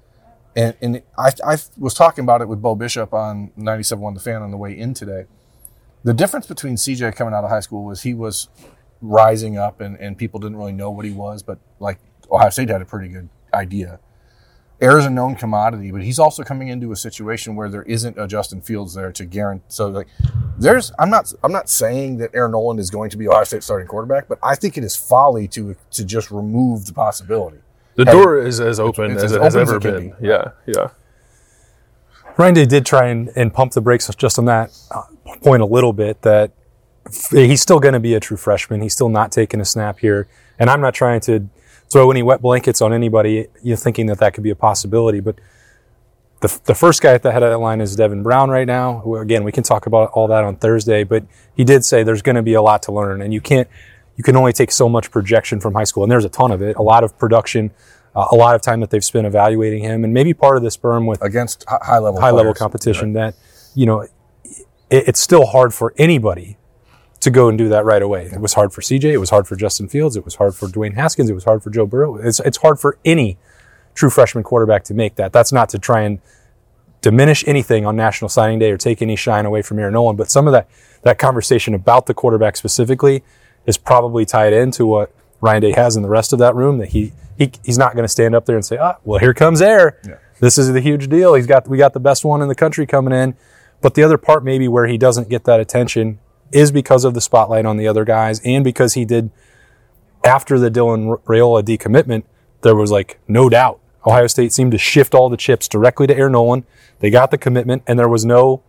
And 0.56 0.75
and 0.81 1.02
I 1.17 1.31
I 1.44 1.58
was 1.79 1.94
talking 1.94 2.25
about 2.25 2.41
it 2.41 2.49
with 2.49 2.61
Bo 2.61 2.75
Bishop 2.75 3.12
on 3.14 3.52
97.1 3.58 4.14
The 4.14 4.20
Fan 4.20 4.43
on 4.43 4.50
the 4.50 4.56
way 4.56 4.76
in 4.76 4.94
today. 4.94 5.25
The 6.02 6.14
difference 6.14 6.47
between 6.47 6.76
CJ 6.76 7.14
coming 7.14 7.35
out 7.35 7.44
of 7.44 7.50
high 7.50 7.61
school 7.61 7.85
was 7.85 8.02
he 8.02 8.14
was 8.14 8.49
rising 9.02 9.58
up 9.58 9.81
and, 9.81 9.97
and 9.99 10.17
people 10.17 10.41
didn't 10.41 10.56
really 10.56 10.73
know 10.73 10.91
what 10.91 11.05
he 11.05 11.12
was, 11.12 11.43
but 11.43 11.58
like 11.79 11.99
Ohio 12.31 12.50
State 12.50 12.69
had 12.69 12.82
a 12.82 12.87
pretty 12.87 13.08
good 13.08 13.29
idea 13.52 14.00
Air 14.81 14.99
is 14.99 15.05
a 15.05 15.11
known 15.11 15.35
commodity, 15.35 15.91
but 15.91 16.02
he's 16.02 16.19
also 16.19 16.43
coming 16.43 16.69
into 16.69 16.91
a 16.91 16.96
situation 16.96 17.55
where 17.55 17.69
there 17.69 17.82
isn't 17.82 18.19
a 18.19 18.26
Justin 18.26 18.62
Fields 18.62 18.94
there 18.94 19.12
to 19.12 19.26
guarantee. 19.26 19.64
So 19.69 19.88
like, 19.88 20.08
there's 20.58 20.91
I'm 20.99 21.11
not 21.11 21.32
I'm 21.44 21.53
not 21.53 21.69
saying 21.69 22.17
that 22.19 22.31
Aaron 22.32 22.53
Noland 22.53 22.81
is 22.81 22.88
going 22.88 23.11
to 23.11 23.19
be 23.19 23.29
Ohio 23.29 23.44
State 23.44 23.62
starting 23.62 23.87
quarterback, 23.87 24.26
but 24.26 24.38
I 24.43 24.55
think 24.55 24.79
it 24.79 24.85
is 24.85 24.96
folly 24.96 25.49
to 25.49 25.76
to 25.91 26.05
just 26.05 26.31
remove 26.31 26.87
the 26.87 26.94
possibility. 26.94 27.58
The 27.96 28.02
and 28.02 28.10
door 28.10 28.38
is 28.38 28.60
as 28.60 28.81
open 28.81 29.16
as, 29.16 29.25
as 29.25 29.32
it 29.32 29.42
has 29.42 29.56
ever 29.56 29.78
been. 29.78 30.10
Be. 30.20 30.28
Yeah, 30.28 30.52
yeah. 30.66 30.90
Ryan 32.37 32.54
Day 32.54 32.66
did 32.66 32.87
try 32.87 33.08
and, 33.08 33.31
and 33.37 33.52
pump 33.52 33.72
the 33.72 33.81
brakes 33.81 34.08
just 34.14 34.38
on 34.38 34.46
that 34.46 34.70
uh, 34.90 35.02
point 35.42 35.62
a 35.62 35.66
little 35.66 35.92
bit. 35.92 36.22
That 36.22 36.52
he's 37.31 37.60
still 37.60 37.81
going 37.81 37.94
to 37.94 38.00
be 38.00 38.14
a 38.14 38.20
true 38.20 38.37
freshman. 38.37 38.81
He's 38.81 38.92
still 38.92 39.08
not 39.08 39.32
taking 39.32 39.60
a 39.60 39.64
snap 39.64 39.98
here, 39.98 40.28
and 40.58 40.70
I'm 40.70 40.81
not 40.81 40.94
trying 40.94 41.20
to 41.22 41.48
throw 41.90 42.10
any 42.10 42.22
wet 42.22 42.40
blankets 42.40 42.81
on 42.81 42.92
anybody, 42.92 43.48
you're 43.62 43.76
thinking 43.76 44.06
that 44.06 44.19
that 44.19 44.32
could 44.32 44.44
be 44.44 44.50
a 44.50 44.54
possibility. 44.54 45.20
But 45.20 45.40
the, 46.40 46.60
the 46.64 46.75
first 46.75 47.02
guy 47.02 47.12
at 47.12 47.22
the 47.22 47.32
head 47.32 47.43
of 47.43 47.50
that 47.50 47.58
line 47.58 47.81
is 47.81 47.94
Devin 47.96 48.22
Brown 48.22 48.48
right 48.48 48.66
now. 48.66 49.00
Who, 49.00 49.16
again, 49.16 49.44
we 49.44 49.52
can 49.52 49.64
talk 49.64 49.86
about 49.86 50.10
all 50.12 50.28
that 50.28 50.44
on 50.44 50.56
Thursday, 50.56 51.04
but 51.04 51.25
he 51.54 51.64
did 51.64 51.84
say 51.84 52.02
there's 52.02 52.22
going 52.22 52.36
to 52.36 52.43
be 52.43 52.54
a 52.54 52.62
lot 52.62 52.82
to 52.84 52.93
learn, 52.93 53.20
and 53.20 53.34
you 53.34 53.40
can't, 53.40 53.69
you 54.20 54.22
can 54.22 54.37
only 54.37 54.52
take 54.52 54.70
so 54.70 54.87
much 54.87 55.11
projection 55.11 55.61
from 55.61 55.72
high 55.72 55.84
school, 55.84 56.02
and 56.02 56.12
there's 56.12 56.26
a 56.26 56.28
ton 56.28 56.50
of 56.50 56.61
it, 56.61 56.76
a 56.76 56.82
lot 56.82 57.05
of 57.05 57.17
production, 57.17 57.70
uh, 58.14 58.26
a 58.31 58.37
lot 58.37 58.55
of 58.55 58.61
time 58.61 58.81
that 58.81 58.90
they've 58.90 59.02
spent 59.02 59.26
evaluating 59.26 59.82
him, 59.82 60.05
and 60.05 60.12
maybe 60.12 60.34
part 60.34 60.58
of 60.58 60.62
this 60.62 60.76
berm 60.76 61.06
with 61.06 61.22
against 61.22 61.64
high 61.67 61.96
level 61.96 62.20
high 62.20 62.31
level 62.31 62.52
competition 62.52 63.14
right. 63.14 63.32
that 63.32 63.34
you 63.75 63.87
know 63.87 64.02
it, 64.02 64.11
it's 64.90 65.19
still 65.19 65.46
hard 65.46 65.72
for 65.72 65.94
anybody 65.96 66.58
to 67.20 67.31
go 67.31 67.49
and 67.49 67.56
do 67.56 67.70
that 67.70 67.87
right 67.87 68.02
away. 68.02 68.26
It 68.26 68.43
was 68.43 68.52
hard 68.52 68.75
for 68.75 68.82
CJ. 68.82 69.05
It 69.05 69.17
was 69.17 69.31
hard 69.31 69.49
for 69.49 69.56
Justin 69.56 69.88
Fields. 69.88 70.17
It 70.17 70.25
was 70.26 70.34
hard 70.34 70.55
for 70.55 70.69
Dwayne 70.69 70.96
Haskins. 70.96 71.31
It 71.31 71.34
was 71.34 71.44
hard 71.44 71.62
for 71.62 71.70
Joe 71.70 71.87
Burrow. 71.87 72.17
It's, 72.17 72.40
it's 72.40 72.58
hard 72.58 72.78
for 72.78 72.99
any 73.06 73.38
true 73.94 74.11
freshman 74.11 74.44
quarterback 74.44 74.84
to 74.84 74.94
make 74.94 75.14
that. 75.14 75.32
That's 75.32 75.50
not 75.50 75.70
to 75.70 75.78
try 75.78 76.02
and 76.02 76.20
diminish 77.00 77.43
anything 77.46 77.87
on 77.87 77.96
National 77.96 78.28
Signing 78.28 78.58
Day 78.58 78.70
or 78.70 78.76
take 78.76 79.00
any 79.00 79.17
shine 79.17 79.46
away 79.46 79.62
from 79.62 79.78
Aaron 79.78 79.94
Noland. 79.94 80.19
But 80.19 80.31
some 80.31 80.46
of 80.46 80.52
that, 80.52 80.69
that 81.05 81.19
conversation 81.19 81.72
about 81.72 82.05
the 82.05 82.12
quarterback 82.12 82.56
specifically 82.56 83.22
is 83.70 83.78
probably 83.78 84.26
tied 84.26 84.52
into 84.52 84.84
what 84.84 85.14
Ryan 85.40 85.62
Day 85.62 85.72
has 85.72 85.96
in 85.96 86.02
the 86.02 86.08
rest 86.08 86.32
of 86.32 86.38
that 86.40 86.55
room 86.55 86.78
that 86.78 86.88
he, 86.88 87.12
he 87.38 87.52
he's 87.64 87.78
not 87.78 87.94
going 87.94 88.05
to 88.05 88.08
stand 88.08 88.34
up 88.34 88.44
there 88.44 88.56
and 88.56 88.64
say, 88.64 88.76
ah, 88.76 88.96
well, 89.05 89.20
here 89.20 89.32
comes 89.32 89.62
Air. 89.62 89.99
Yeah. 90.06 90.17
This 90.40 90.58
is 90.58 90.72
the 90.72 90.81
huge 90.81 91.08
deal. 91.08 91.34
He's 91.34 91.46
got, 91.46 91.69
we 91.69 91.78
got 91.78 91.93
the 91.94 92.00
best 92.00 92.25
one 92.25 92.43
in 92.43 92.49
the 92.49 92.55
country 92.55 92.87
coming 92.87 93.14
in. 93.14 93.37
But 93.81 93.94
the 93.94 94.02
other 94.02 94.19
part 94.19 94.44
maybe 94.44 94.69
where 94.69 94.87
he 94.87 94.99
doesn't 94.99 95.28
get 95.28 95.44
that 95.44 95.61
attention 95.61 96.19
is 96.53 96.72
because 96.72 97.05
of 97.05 97.15
the 97.15 97.20
spotlight 97.20 97.65
on 97.65 97.77
the 97.77 97.86
other 97.86 98.05
guys 98.05 98.41
and 98.44 98.65
because 98.65 98.94
he 98.94 99.05
did 99.05 99.31
after 100.24 100.58
the 100.58 100.70
Dylan 100.70 101.22
Raiola 101.24 101.62
decommitment, 101.62 102.24
there 102.62 102.74
was 102.74 102.91
like 102.91 103.19
no 103.29 103.48
doubt. 103.48 103.81
Ohio 104.06 104.27
State 104.27 104.53
seemed 104.53 104.72
to 104.72 104.79
shift 104.79 105.15
all 105.15 105.29
the 105.29 105.36
chips 105.36 105.69
directly 105.69 106.06
to 106.06 106.17
Air 106.17 106.29
Noland. 106.29 106.65
They 106.98 107.10
got 107.10 107.31
the 107.31 107.39
commitment 107.39 107.82
and 107.86 107.98
there 107.98 108.08
was 108.08 108.24
no, 108.24 108.62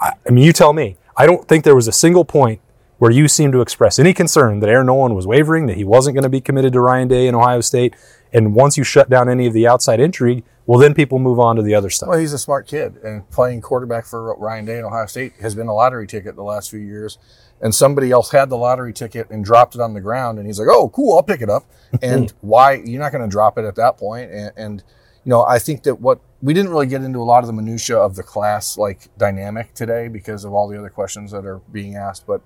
I 0.00 0.12
mean, 0.30 0.44
you 0.44 0.52
tell 0.52 0.72
me. 0.72 0.96
I 1.16 1.24
don't 1.24 1.48
think 1.48 1.64
there 1.64 1.74
was 1.74 1.88
a 1.88 1.92
single 1.92 2.24
point 2.24 2.60
where 2.98 3.10
you 3.10 3.28
seemed 3.28 3.52
to 3.52 3.60
express 3.60 3.98
any 3.98 4.14
concern 4.14 4.60
that 4.60 4.70
Air 4.70 4.82
Noland 4.82 5.14
was 5.14 5.26
wavering, 5.26 5.66
that 5.66 5.76
he 5.76 5.84
wasn't 5.84 6.14
going 6.14 6.22
to 6.22 6.28
be 6.28 6.40
committed 6.40 6.72
to 6.72 6.80
Ryan 6.80 7.08
Day 7.08 7.26
in 7.26 7.34
Ohio 7.34 7.60
State. 7.60 7.94
And 8.32 8.54
once 8.54 8.76
you 8.76 8.84
shut 8.84 9.08
down 9.08 9.28
any 9.28 9.46
of 9.46 9.52
the 9.52 9.66
outside 9.66 10.00
intrigue, 10.00 10.44
well, 10.66 10.80
then 10.80 10.94
people 10.94 11.18
move 11.18 11.38
on 11.38 11.56
to 11.56 11.62
the 11.62 11.74
other 11.74 11.90
stuff. 11.90 12.08
Well, 12.08 12.18
he's 12.18 12.32
a 12.32 12.38
smart 12.38 12.66
kid, 12.66 12.96
and 12.96 13.28
playing 13.30 13.60
quarterback 13.60 14.04
for 14.04 14.34
Ryan 14.34 14.64
Day 14.64 14.78
in 14.78 14.84
Ohio 14.84 15.06
State 15.06 15.34
has 15.40 15.54
been 15.54 15.68
a 15.68 15.74
lottery 15.74 16.06
ticket 16.06 16.34
the 16.34 16.42
last 16.42 16.70
few 16.70 16.80
years. 16.80 17.18
And 17.60 17.74
somebody 17.74 18.10
else 18.10 18.32
had 18.32 18.50
the 18.50 18.56
lottery 18.56 18.92
ticket 18.92 19.30
and 19.30 19.44
dropped 19.44 19.74
it 19.74 19.80
on 19.80 19.94
the 19.94 20.00
ground, 20.00 20.38
and 20.38 20.46
he's 20.46 20.58
like, 20.58 20.68
"Oh, 20.70 20.90
cool, 20.90 21.16
I'll 21.16 21.22
pick 21.22 21.40
it 21.40 21.48
up." 21.48 21.64
and 22.02 22.32
why 22.42 22.74
you're 22.84 23.00
not 23.00 23.12
going 23.12 23.22
to 23.22 23.30
drop 23.30 23.56
it 23.56 23.64
at 23.64 23.76
that 23.76 23.96
point? 23.96 24.30
And, 24.30 24.52
and 24.56 24.82
you 25.24 25.30
know, 25.30 25.42
I 25.42 25.58
think 25.58 25.84
that 25.84 26.00
what 26.00 26.20
we 26.42 26.52
didn't 26.52 26.70
really 26.70 26.86
get 26.86 27.02
into 27.02 27.18
a 27.18 27.24
lot 27.24 27.42
of 27.42 27.46
the 27.46 27.52
minutia 27.54 27.96
of 27.96 28.14
the 28.14 28.22
class 28.22 28.76
like 28.76 29.08
dynamic 29.16 29.72
today 29.72 30.08
because 30.08 30.44
of 30.44 30.52
all 30.52 30.68
the 30.68 30.78
other 30.78 30.90
questions 30.90 31.30
that 31.30 31.46
are 31.46 31.60
being 31.72 31.96
asked. 31.96 32.26
But 32.26 32.42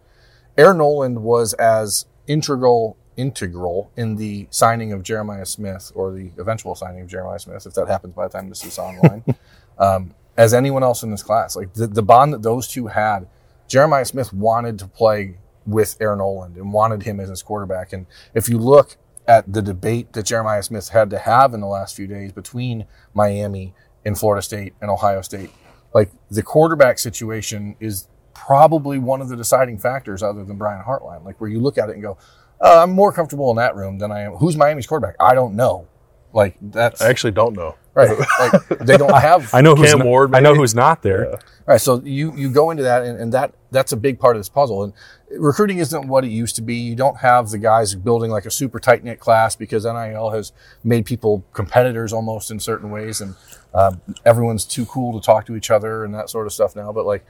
Air 0.57 0.75
Noland 0.75 1.23
was 1.23 1.53
as 1.55 2.07
integral 2.27 2.97
integral 3.17 3.91
in 3.97 4.17
the 4.17 4.47
signing 4.51 4.93
of 4.93 5.03
Jeremiah 5.03 5.45
Smith 5.45 5.93
or 5.95 6.13
the 6.13 6.31
eventual 6.39 6.75
signing 6.75 7.03
of 7.03 7.09
Jeremiah 7.09 7.39
Smith, 7.39 7.67
if 7.67 7.75
that 7.75 7.87
happens 7.89 8.15
by 8.15 8.27
the 8.27 8.33
time 8.33 8.49
this 8.49 8.65
is 8.65 8.79
online, 8.79 9.25
um, 9.79 10.15
as 10.37 10.55
anyone 10.55 10.83
else 10.83 11.03
in 11.03 11.11
this 11.11 11.23
class. 11.23 11.55
Like 11.55 11.75
the, 11.75 11.87
the 11.87 12.03
bond 12.03 12.33
that 12.33 12.43
those 12.43 12.67
two 12.67 12.87
had, 12.87 13.29
Jeremiah 13.69 14.05
Smith 14.05 14.33
wanted 14.33 14.79
to 14.79 14.87
play 14.87 15.37
with 15.67 15.97
Aaron 16.01 16.19
Noland 16.19 16.57
and 16.57 16.73
wanted 16.73 17.03
him 17.03 17.21
as 17.21 17.29
his 17.29 17.43
quarterback. 17.43 17.93
And 17.93 18.07
if 18.35 18.49
you 18.49 18.59
look 18.59 18.97
at 19.29 19.53
the 19.53 19.63
debate 19.63 20.13
that 20.15 20.25
Jeremiah 20.25 20.63
Smith 20.63 20.89
had 20.89 21.11
to 21.11 21.19
have 21.19 21.53
in 21.55 21.61
the 21.61 21.67
last 21.67 21.95
few 21.95 22.07
days 22.07 22.33
between 22.33 22.87
Miami 23.15 23.75
and 24.05 24.19
Florida 24.19 24.43
State 24.43 24.75
and 24.81 24.91
Ohio 24.91 25.21
State, 25.21 25.51
like 25.95 26.11
the 26.31 26.43
quarterback 26.43 26.99
situation 26.99 27.77
is 27.81 28.09
probably 28.47 28.99
one 28.99 29.21
of 29.21 29.29
the 29.29 29.37
deciding 29.37 29.79
factors 29.79 30.23
other 30.23 30.45
than 30.45 30.57
Brian 30.57 30.83
Hartline. 30.85 31.25
Like 31.25 31.41
where 31.41 31.51
you 31.51 31.61
look 31.61 31.79
at 31.79 31.89
it 31.89 31.93
and 31.93 32.03
go, 32.03 32.17
uh, 32.61 32.83
I'm 32.83 32.93
more 32.93 33.13
comfortable 33.13 33.51
in 33.51 33.57
that 33.57 33.77
room 33.77 33.99
than 33.99 34.11
I 34.11 34.21
am. 34.21 34.33
Who's 34.33 34.57
Miami's 34.57 34.87
quarterback? 34.87 35.17
I 35.21 35.35
don't 35.35 35.55
know. 35.55 35.87
Like 36.33 36.57
that's 36.61 37.03
I 37.03 37.09
actually 37.09 37.33
don't 37.33 37.57
know. 37.57 37.75
right. 37.95 38.17
Like 38.39 38.69
they 38.81 38.97
don't 38.97 39.13
have. 39.21 39.53
I 39.53 39.61
know 39.61 39.75
who's 39.75 39.91
Cam 39.91 39.99
not, 39.99 40.07
Ward, 40.07 40.35
I 40.35 40.41
know 40.41 40.55
who's 40.55 40.75
not 40.75 41.03
there. 41.03 41.39
Right. 41.67 41.81
So 41.81 42.01
you 42.05 42.33
you 42.37 42.51
go 42.51 42.71
into 42.71 42.85
that, 42.85 43.03
and, 43.03 43.19
and 43.19 43.33
that 43.33 43.55
that's 43.73 43.93
a 43.93 43.97
big 43.97 44.21
part 44.21 44.37
of 44.37 44.41
this 44.41 44.49
puzzle. 44.49 44.85
And 44.85 44.93
recruiting 45.31 45.79
isn't 45.79 46.07
what 46.07 46.25
it 46.25 46.29
used 46.29 46.55
to 46.57 46.63
be. 46.63 46.77
You 46.77 46.95
don't 46.95 47.19
have 47.19 47.51
the 47.51 47.59
guys 47.59 47.95
building 47.97 48.31
like 48.31 48.47
a 48.47 48.51
super 48.51 48.79
tight 48.79 49.03
knit 49.03 49.19
class 49.19 49.57
because 49.57 49.85
NIL 49.85 50.31
has 50.31 50.53
made 50.85 51.05
people 51.05 51.45
competitors 51.53 52.13
almost 52.13 52.51
in 52.51 52.61
certain 52.61 52.91
ways, 52.91 53.21
and 53.21 53.35
uh, 53.75 53.93
everyone's 54.25 54.65
too 54.65 54.87
cool 54.87 55.19
to 55.19 55.25
talk 55.25 55.47
to 55.47 55.57
each 55.57 55.71
other 55.71 56.05
and 56.05 56.15
that 56.15 56.31
sort 56.31 56.47
of 56.47 56.53
stuff 56.53 56.77
now. 56.77 56.93
But 56.93 57.07
like 57.07 57.27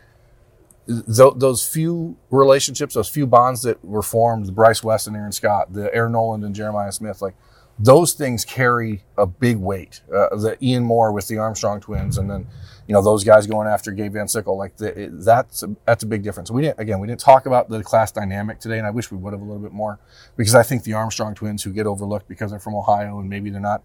th- 0.86 1.34
those 1.36 1.66
few 1.66 2.16
relationships, 2.30 2.94
those 2.94 3.08
few 3.08 3.26
bonds 3.26 3.62
that 3.62 3.84
were 3.84 4.02
formed, 4.02 4.46
the 4.46 4.52
Bryce 4.52 4.82
West 4.82 5.06
and 5.06 5.16
Aaron 5.16 5.32
Scott, 5.32 5.72
the 5.72 5.94
Aaron 5.94 6.12
Noland 6.12 6.44
and 6.44 6.54
Jeremiah 6.54 6.92
Smith, 6.92 7.22
like 7.22 7.34
those 7.78 8.12
things 8.12 8.44
carry 8.44 9.04
a 9.16 9.26
big 9.26 9.56
weight. 9.56 10.02
Uh, 10.12 10.36
the 10.36 10.56
Ian 10.62 10.84
Moore 10.84 11.12
with 11.12 11.28
the 11.28 11.38
Armstrong 11.38 11.80
twins, 11.80 12.18
and 12.18 12.30
then 12.30 12.46
you 12.86 12.92
know 12.92 13.02
those 13.02 13.24
guys 13.24 13.46
going 13.46 13.66
after 13.66 13.90
Gabe 13.90 14.12
Van 14.12 14.28
Sickle, 14.28 14.56
like 14.56 14.76
the, 14.76 15.04
it, 15.04 15.24
that's 15.24 15.62
a, 15.62 15.74
that's 15.86 16.02
a 16.02 16.06
big 16.06 16.22
difference. 16.22 16.50
We 16.50 16.62
didn't 16.62 16.78
again, 16.78 17.00
we 17.00 17.06
didn't 17.06 17.20
talk 17.20 17.46
about 17.46 17.70
the 17.70 17.82
class 17.82 18.12
dynamic 18.12 18.60
today, 18.60 18.76
and 18.76 18.86
I 18.86 18.90
wish 18.90 19.10
we 19.10 19.16
would 19.16 19.32
have 19.32 19.40
a 19.40 19.44
little 19.44 19.62
bit 19.62 19.72
more 19.72 19.98
because 20.36 20.54
I 20.54 20.62
think 20.62 20.84
the 20.84 20.92
Armstrong 20.92 21.34
twins 21.34 21.62
who 21.62 21.72
get 21.72 21.86
overlooked 21.86 22.28
because 22.28 22.50
they're 22.50 22.60
from 22.60 22.74
Ohio 22.74 23.18
and 23.18 23.30
maybe 23.30 23.48
they're 23.48 23.60
not 23.60 23.82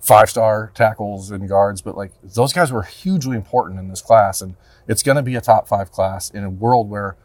five 0.00 0.28
star 0.28 0.72
tackles 0.74 1.30
and 1.30 1.48
guards, 1.48 1.80
but 1.80 1.96
like 1.96 2.12
those 2.22 2.52
guys 2.52 2.70
were 2.70 2.82
hugely 2.82 3.36
important 3.36 3.80
in 3.80 3.88
this 3.88 4.02
class, 4.02 4.42
and 4.42 4.54
it's 4.90 5.02
going 5.02 5.16
to 5.16 5.22
be 5.22 5.36
a 5.36 5.40
top 5.40 5.68
five 5.68 5.90
class 5.92 6.30
in 6.30 6.42
a 6.44 6.50
world 6.50 6.90
where 6.90 7.16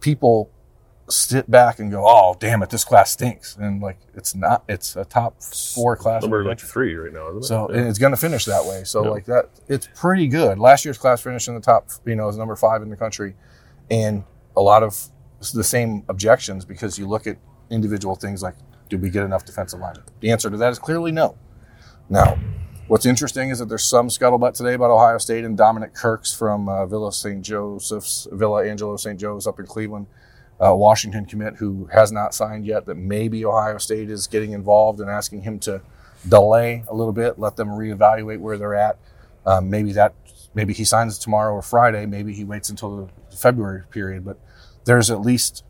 people 0.00 0.50
sit 1.08 1.50
back 1.50 1.78
and 1.78 1.90
go, 1.90 2.04
"Oh, 2.06 2.36
damn 2.38 2.62
it, 2.62 2.70
this 2.70 2.84
class 2.84 3.10
stinks," 3.12 3.56
and 3.56 3.80
like 3.82 3.98
it's 4.14 4.34
not. 4.34 4.64
It's 4.68 4.96
a 4.96 5.04
top 5.04 5.42
four 5.42 5.96
class. 5.96 6.22
in 6.24 6.30
Number 6.30 6.44
like 6.44 6.58
three 6.60 6.94
right 6.94 7.12
now, 7.12 7.28
isn't 7.28 7.42
it? 7.42 7.44
So 7.44 7.70
Yeah. 7.70 7.78
and 7.78 7.88
it's 7.88 7.98
going 7.98 8.12
to 8.12 8.16
finish 8.16 8.44
that 8.46 8.64
way. 8.64 8.84
So 8.84 9.04
Yeah. 9.04 9.10
like 9.10 9.24
that, 9.26 9.46
it's 9.68 9.88
pretty 9.94 10.26
good. 10.28 10.58
Last 10.58 10.84
year's 10.84 10.98
class 10.98 11.20
finished 11.20 11.48
in 11.48 11.54
the 11.54 11.60
top, 11.60 11.88
you 12.04 12.16
know, 12.16 12.28
as 12.28 12.36
number 12.36 12.56
five 12.56 12.82
in 12.82 12.90
the 12.90 12.96
country, 12.96 13.34
and 13.90 14.24
a 14.56 14.60
lot 14.60 14.82
of 14.82 15.08
the 15.54 15.64
same 15.64 16.04
objections 16.08 16.64
because 16.64 16.98
you 16.98 17.06
look 17.06 17.26
at 17.26 17.36
individual 17.70 18.14
things 18.14 18.42
like, 18.42 18.54
did 18.88 19.00
we 19.02 19.10
get 19.10 19.24
enough 19.24 19.44
defensive 19.44 19.80
linemen? 19.80 20.04
The 20.20 20.30
answer 20.30 20.50
to 20.50 20.56
that 20.56 20.70
is 20.70 20.78
clearly 20.78 21.10
no. 21.12 21.36
Now, 22.08 22.38
what's 22.88 23.06
interesting 23.06 23.50
is 23.50 23.58
that 23.58 23.68
there's 23.68 23.84
some 23.84 24.08
scuttlebutt 24.08 24.54
today 24.54 24.74
about 24.74 24.90
Ohio 24.90 25.18
State 25.18 25.44
and 25.44 25.56
Dominic 25.56 25.94
Kirks 25.94 26.34
from 26.34 26.68
uh, 26.68 26.86
Villa 26.86 27.12
St. 27.12 27.42
Joseph's, 27.42 28.26
Villa 28.32 28.66
Angelo 28.66 28.96
St. 28.96 29.18
Joe's 29.18 29.46
up 29.46 29.58
in 29.58 29.66
Cleveland, 29.66 30.06
uh, 30.64 30.74
Washington 30.74 31.24
commit 31.24 31.56
who 31.56 31.88
has 31.92 32.12
not 32.12 32.34
signed 32.34 32.66
yet. 32.66 32.86
That 32.86 32.96
maybe 32.96 33.44
Ohio 33.44 33.78
State 33.78 34.10
is 34.10 34.26
getting 34.26 34.52
involved 34.52 35.00
and 35.00 35.10
asking 35.10 35.42
him 35.42 35.58
to 35.60 35.80
delay 36.28 36.84
a 36.88 36.94
little 36.94 37.12
bit, 37.12 37.38
let 37.38 37.56
them 37.56 37.68
reevaluate 37.68 38.38
where 38.38 38.58
they're 38.58 38.74
at. 38.74 38.98
Um, 39.44 39.70
maybe 39.70 39.92
that, 39.92 40.14
maybe 40.54 40.72
he 40.72 40.84
signs 40.84 41.18
tomorrow 41.18 41.52
or 41.54 41.62
Friday. 41.62 42.06
Maybe 42.06 42.32
he 42.32 42.44
waits 42.44 42.68
until 42.68 43.08
the 43.30 43.36
February 43.36 43.82
period. 43.90 44.24
But 44.24 44.38
there's 44.84 45.10
at 45.10 45.20
least 45.20 45.64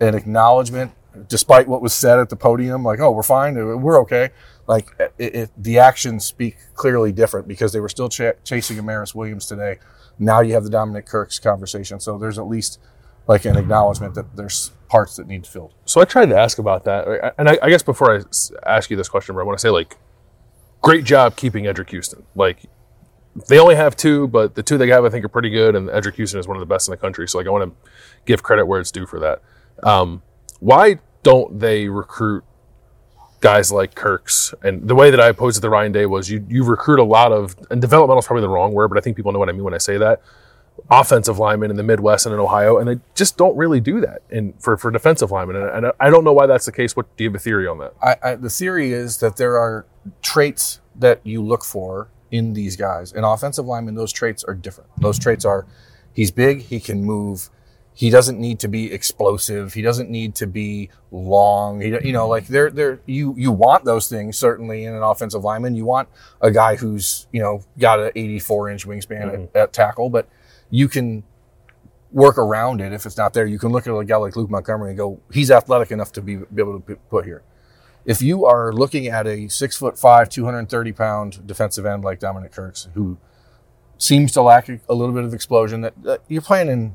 an 0.00 0.14
acknowledgement, 0.14 0.92
despite 1.28 1.68
what 1.68 1.82
was 1.82 1.92
said 1.92 2.18
at 2.18 2.30
the 2.30 2.36
podium, 2.36 2.84
like, 2.84 3.00
"Oh, 3.00 3.10
we're 3.10 3.22
fine, 3.22 3.54
we're 3.82 4.00
okay." 4.02 4.30
Like 4.68 4.94
it, 4.98 5.12
it, 5.18 5.50
the 5.56 5.78
actions 5.78 6.26
speak 6.26 6.58
clearly 6.74 7.10
different 7.10 7.48
because 7.48 7.72
they 7.72 7.80
were 7.80 7.88
still 7.88 8.10
ch- 8.10 8.36
chasing 8.44 8.76
Amaris 8.76 9.14
Williams 9.14 9.46
today. 9.46 9.78
Now 10.18 10.40
you 10.40 10.52
have 10.52 10.62
the 10.62 10.70
Dominic 10.70 11.06
Kirk's 11.06 11.38
conversation, 11.38 11.98
so 12.00 12.18
there's 12.18 12.38
at 12.38 12.46
least 12.46 12.78
like 13.26 13.46
an 13.46 13.56
acknowledgement 13.56 14.14
that 14.14 14.36
there's 14.36 14.72
parts 14.88 15.16
that 15.16 15.26
need 15.26 15.46
filled. 15.46 15.74
So 15.86 16.00
I 16.02 16.04
tried 16.04 16.28
to 16.30 16.38
ask 16.38 16.58
about 16.58 16.84
that, 16.84 17.34
and 17.38 17.48
I, 17.48 17.58
I 17.62 17.70
guess 17.70 17.82
before 17.82 18.18
I 18.18 18.22
ask 18.66 18.90
you 18.90 18.96
this 18.96 19.08
question, 19.08 19.36
I 19.38 19.42
want 19.42 19.58
to 19.58 19.62
say 19.62 19.70
like, 19.70 19.96
great 20.82 21.04
job 21.04 21.36
keeping 21.36 21.64
Eddrick 21.64 21.90
Houston. 21.90 22.24
Like, 22.34 22.64
they 23.48 23.58
only 23.58 23.74
have 23.74 23.96
two, 23.96 24.28
but 24.28 24.54
the 24.54 24.62
two 24.62 24.76
they 24.76 24.88
have 24.88 25.04
I 25.04 25.08
think 25.08 25.24
are 25.24 25.28
pretty 25.28 25.50
good, 25.50 25.76
and 25.76 25.88
Eddrick 25.88 26.14
Houston 26.16 26.40
is 26.40 26.48
one 26.48 26.56
of 26.56 26.60
the 26.60 26.66
best 26.66 26.88
in 26.88 26.92
the 26.92 26.98
country. 26.98 27.26
So 27.26 27.38
like, 27.38 27.46
I 27.46 27.50
want 27.50 27.72
to 27.72 27.90
give 28.26 28.42
credit 28.42 28.66
where 28.66 28.80
it's 28.80 28.90
due 28.90 29.06
for 29.06 29.20
that. 29.20 29.42
Um, 29.82 30.22
why 30.60 30.98
don't 31.22 31.58
they 31.58 31.88
recruit 31.88 32.44
guys 33.40 33.70
like 33.72 33.94
Kirk's? 33.94 34.54
And 34.62 34.88
the 34.88 34.94
way 34.94 35.10
that 35.10 35.20
I 35.20 35.32
posed 35.32 35.58
it 35.58 35.60
to 35.62 35.70
Ryan 35.70 35.92
Day 35.92 36.06
was 36.06 36.30
you 36.30 36.44
you 36.48 36.64
recruit 36.64 36.98
a 36.98 37.04
lot 37.04 37.32
of 37.32 37.56
and 37.70 37.80
developmental 37.80 38.20
is 38.20 38.26
probably 38.26 38.42
the 38.42 38.48
wrong 38.48 38.72
word, 38.72 38.88
but 38.88 38.98
I 38.98 39.00
think 39.00 39.16
people 39.16 39.32
know 39.32 39.38
what 39.38 39.48
I 39.48 39.52
mean 39.52 39.64
when 39.64 39.74
I 39.74 39.78
say 39.78 39.98
that 39.98 40.22
offensive 40.90 41.38
linemen 41.38 41.70
in 41.70 41.76
the 41.76 41.82
Midwest 41.82 42.26
and 42.26 42.34
in 42.34 42.40
Ohio, 42.40 42.78
and 42.78 42.88
they 42.88 43.00
just 43.14 43.36
don't 43.36 43.56
really 43.56 43.80
do 43.80 44.00
that 44.00 44.22
in 44.30 44.52
for, 44.54 44.76
for 44.76 44.90
defensive 44.90 45.30
linemen. 45.30 45.56
And, 45.56 45.86
and 45.86 45.92
I 46.00 46.10
don't 46.10 46.24
know 46.24 46.32
why 46.32 46.46
that's 46.46 46.66
the 46.66 46.72
case. 46.72 46.96
What 46.96 47.14
do 47.16 47.24
you 47.24 47.30
have 47.30 47.36
a 47.36 47.38
theory 47.38 47.66
on 47.66 47.78
that? 47.78 47.94
I, 48.02 48.16
I, 48.22 48.34
the 48.36 48.50
theory 48.50 48.92
is 48.92 49.18
that 49.18 49.36
there 49.36 49.56
are 49.58 49.86
traits 50.22 50.80
that 50.96 51.20
you 51.24 51.42
look 51.42 51.64
for 51.64 52.08
in 52.30 52.54
these 52.54 52.76
guys. 52.76 53.12
In 53.12 53.24
offensive 53.24 53.66
linemen, 53.66 53.94
those 53.94 54.12
traits 54.12 54.44
are 54.44 54.54
different. 54.54 54.90
Those 54.98 55.18
traits 55.18 55.44
are 55.44 55.66
he's 56.12 56.30
big, 56.30 56.62
he 56.62 56.80
can 56.80 57.04
move, 57.04 57.50
he 57.98 58.10
doesn't 58.10 58.38
need 58.38 58.60
to 58.60 58.68
be 58.68 58.92
explosive, 58.92 59.74
he 59.74 59.82
doesn't 59.82 60.08
need 60.08 60.36
to 60.36 60.46
be 60.46 60.88
long. 61.10 61.80
He, 61.80 61.88
you 61.88 62.12
know, 62.12 62.28
like 62.28 62.46
they're 62.46 62.70
they're 62.70 63.00
you 63.06 63.34
you 63.36 63.50
want 63.50 63.84
those 63.84 64.08
things 64.08 64.38
certainly 64.38 64.84
in 64.84 64.94
an 64.94 65.02
offensive 65.02 65.42
lineman. 65.42 65.74
You 65.74 65.84
want 65.84 66.08
a 66.40 66.52
guy 66.52 66.76
who's 66.76 67.26
you 67.32 67.42
know 67.42 67.64
got 67.76 67.98
an 67.98 68.12
84 68.14 68.70
inch 68.70 68.86
wingspan 68.86 69.22
at, 69.22 69.32
mm-hmm. 69.32 69.58
at 69.58 69.72
tackle, 69.72 70.10
but 70.10 70.28
you 70.70 70.86
can 70.86 71.24
work 72.12 72.38
around 72.38 72.80
it 72.80 72.92
if 72.92 73.04
it's 73.04 73.16
not 73.16 73.34
there. 73.34 73.46
You 73.46 73.58
can 73.58 73.70
look 73.70 73.88
at 73.88 73.92
a 73.92 74.04
guy 74.04 74.14
like 74.14 74.36
Luke 74.36 74.48
Montgomery 74.48 74.90
and 74.90 74.96
go, 74.96 75.20
he's 75.32 75.50
athletic 75.50 75.90
enough 75.90 76.12
to 76.12 76.22
be, 76.22 76.36
be 76.36 76.62
able 76.62 76.78
to 76.78 76.86
be 76.86 76.94
put 77.10 77.24
here. 77.24 77.42
If 78.04 78.22
you 78.22 78.46
are 78.46 78.72
looking 78.72 79.08
at 79.08 79.26
a 79.26 79.48
six 79.48 79.76
foot 79.76 79.98
five, 79.98 80.28
230 80.28 80.92
pound 80.92 81.44
defensive 81.48 81.84
end 81.84 82.04
like 82.04 82.20
Dominic 82.20 82.52
Kirks, 82.52 82.86
who 82.94 83.18
seems 83.98 84.30
to 84.32 84.42
lack 84.42 84.68
a, 84.68 84.78
a 84.88 84.94
little 84.94 85.16
bit 85.16 85.24
of 85.24 85.34
explosion, 85.34 85.80
that, 85.80 86.00
that 86.04 86.22
you're 86.28 86.42
playing 86.42 86.68
in 86.68 86.94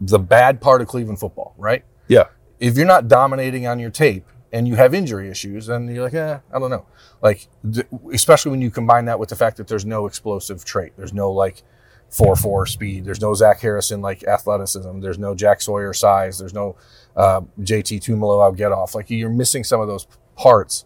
the 0.00 0.18
bad 0.18 0.60
part 0.60 0.80
of 0.80 0.88
Cleveland 0.88 1.20
football, 1.20 1.54
right? 1.58 1.84
Yeah. 2.08 2.24
If 2.58 2.76
you're 2.76 2.86
not 2.86 3.08
dominating 3.08 3.66
on 3.66 3.78
your 3.78 3.90
tape 3.90 4.26
and 4.52 4.66
you 4.66 4.76
have 4.76 4.94
injury 4.94 5.30
issues, 5.30 5.66
then 5.66 5.88
you're 5.88 6.04
like, 6.04 6.14
eh, 6.14 6.38
I 6.52 6.58
don't 6.58 6.70
know. 6.70 6.86
Like, 7.22 7.48
th- 7.72 7.86
especially 8.12 8.50
when 8.50 8.60
you 8.60 8.70
combine 8.70 9.04
that 9.06 9.18
with 9.18 9.28
the 9.28 9.36
fact 9.36 9.56
that 9.58 9.68
there's 9.68 9.84
no 9.86 10.06
explosive 10.06 10.64
trait. 10.64 10.92
There's 10.96 11.12
no 11.12 11.30
like 11.30 11.62
four 12.10 12.34
four 12.34 12.66
speed. 12.66 13.04
There's 13.04 13.20
no 13.20 13.34
Zach 13.34 13.60
Harrison 13.60 14.00
like 14.02 14.24
athleticism. 14.24 15.00
There's 15.00 15.18
no 15.18 15.34
Jack 15.34 15.60
Sawyer 15.62 15.92
size. 15.92 16.38
There's 16.38 16.54
no 16.54 16.76
uh, 17.16 17.42
JT 17.60 18.00
Tuimoloau 18.02 18.46
out 18.46 18.56
get 18.56 18.72
off. 18.72 18.94
Like 18.94 19.10
you're 19.10 19.30
missing 19.30 19.62
some 19.64 19.80
of 19.80 19.86
those 19.88 20.06
parts. 20.36 20.84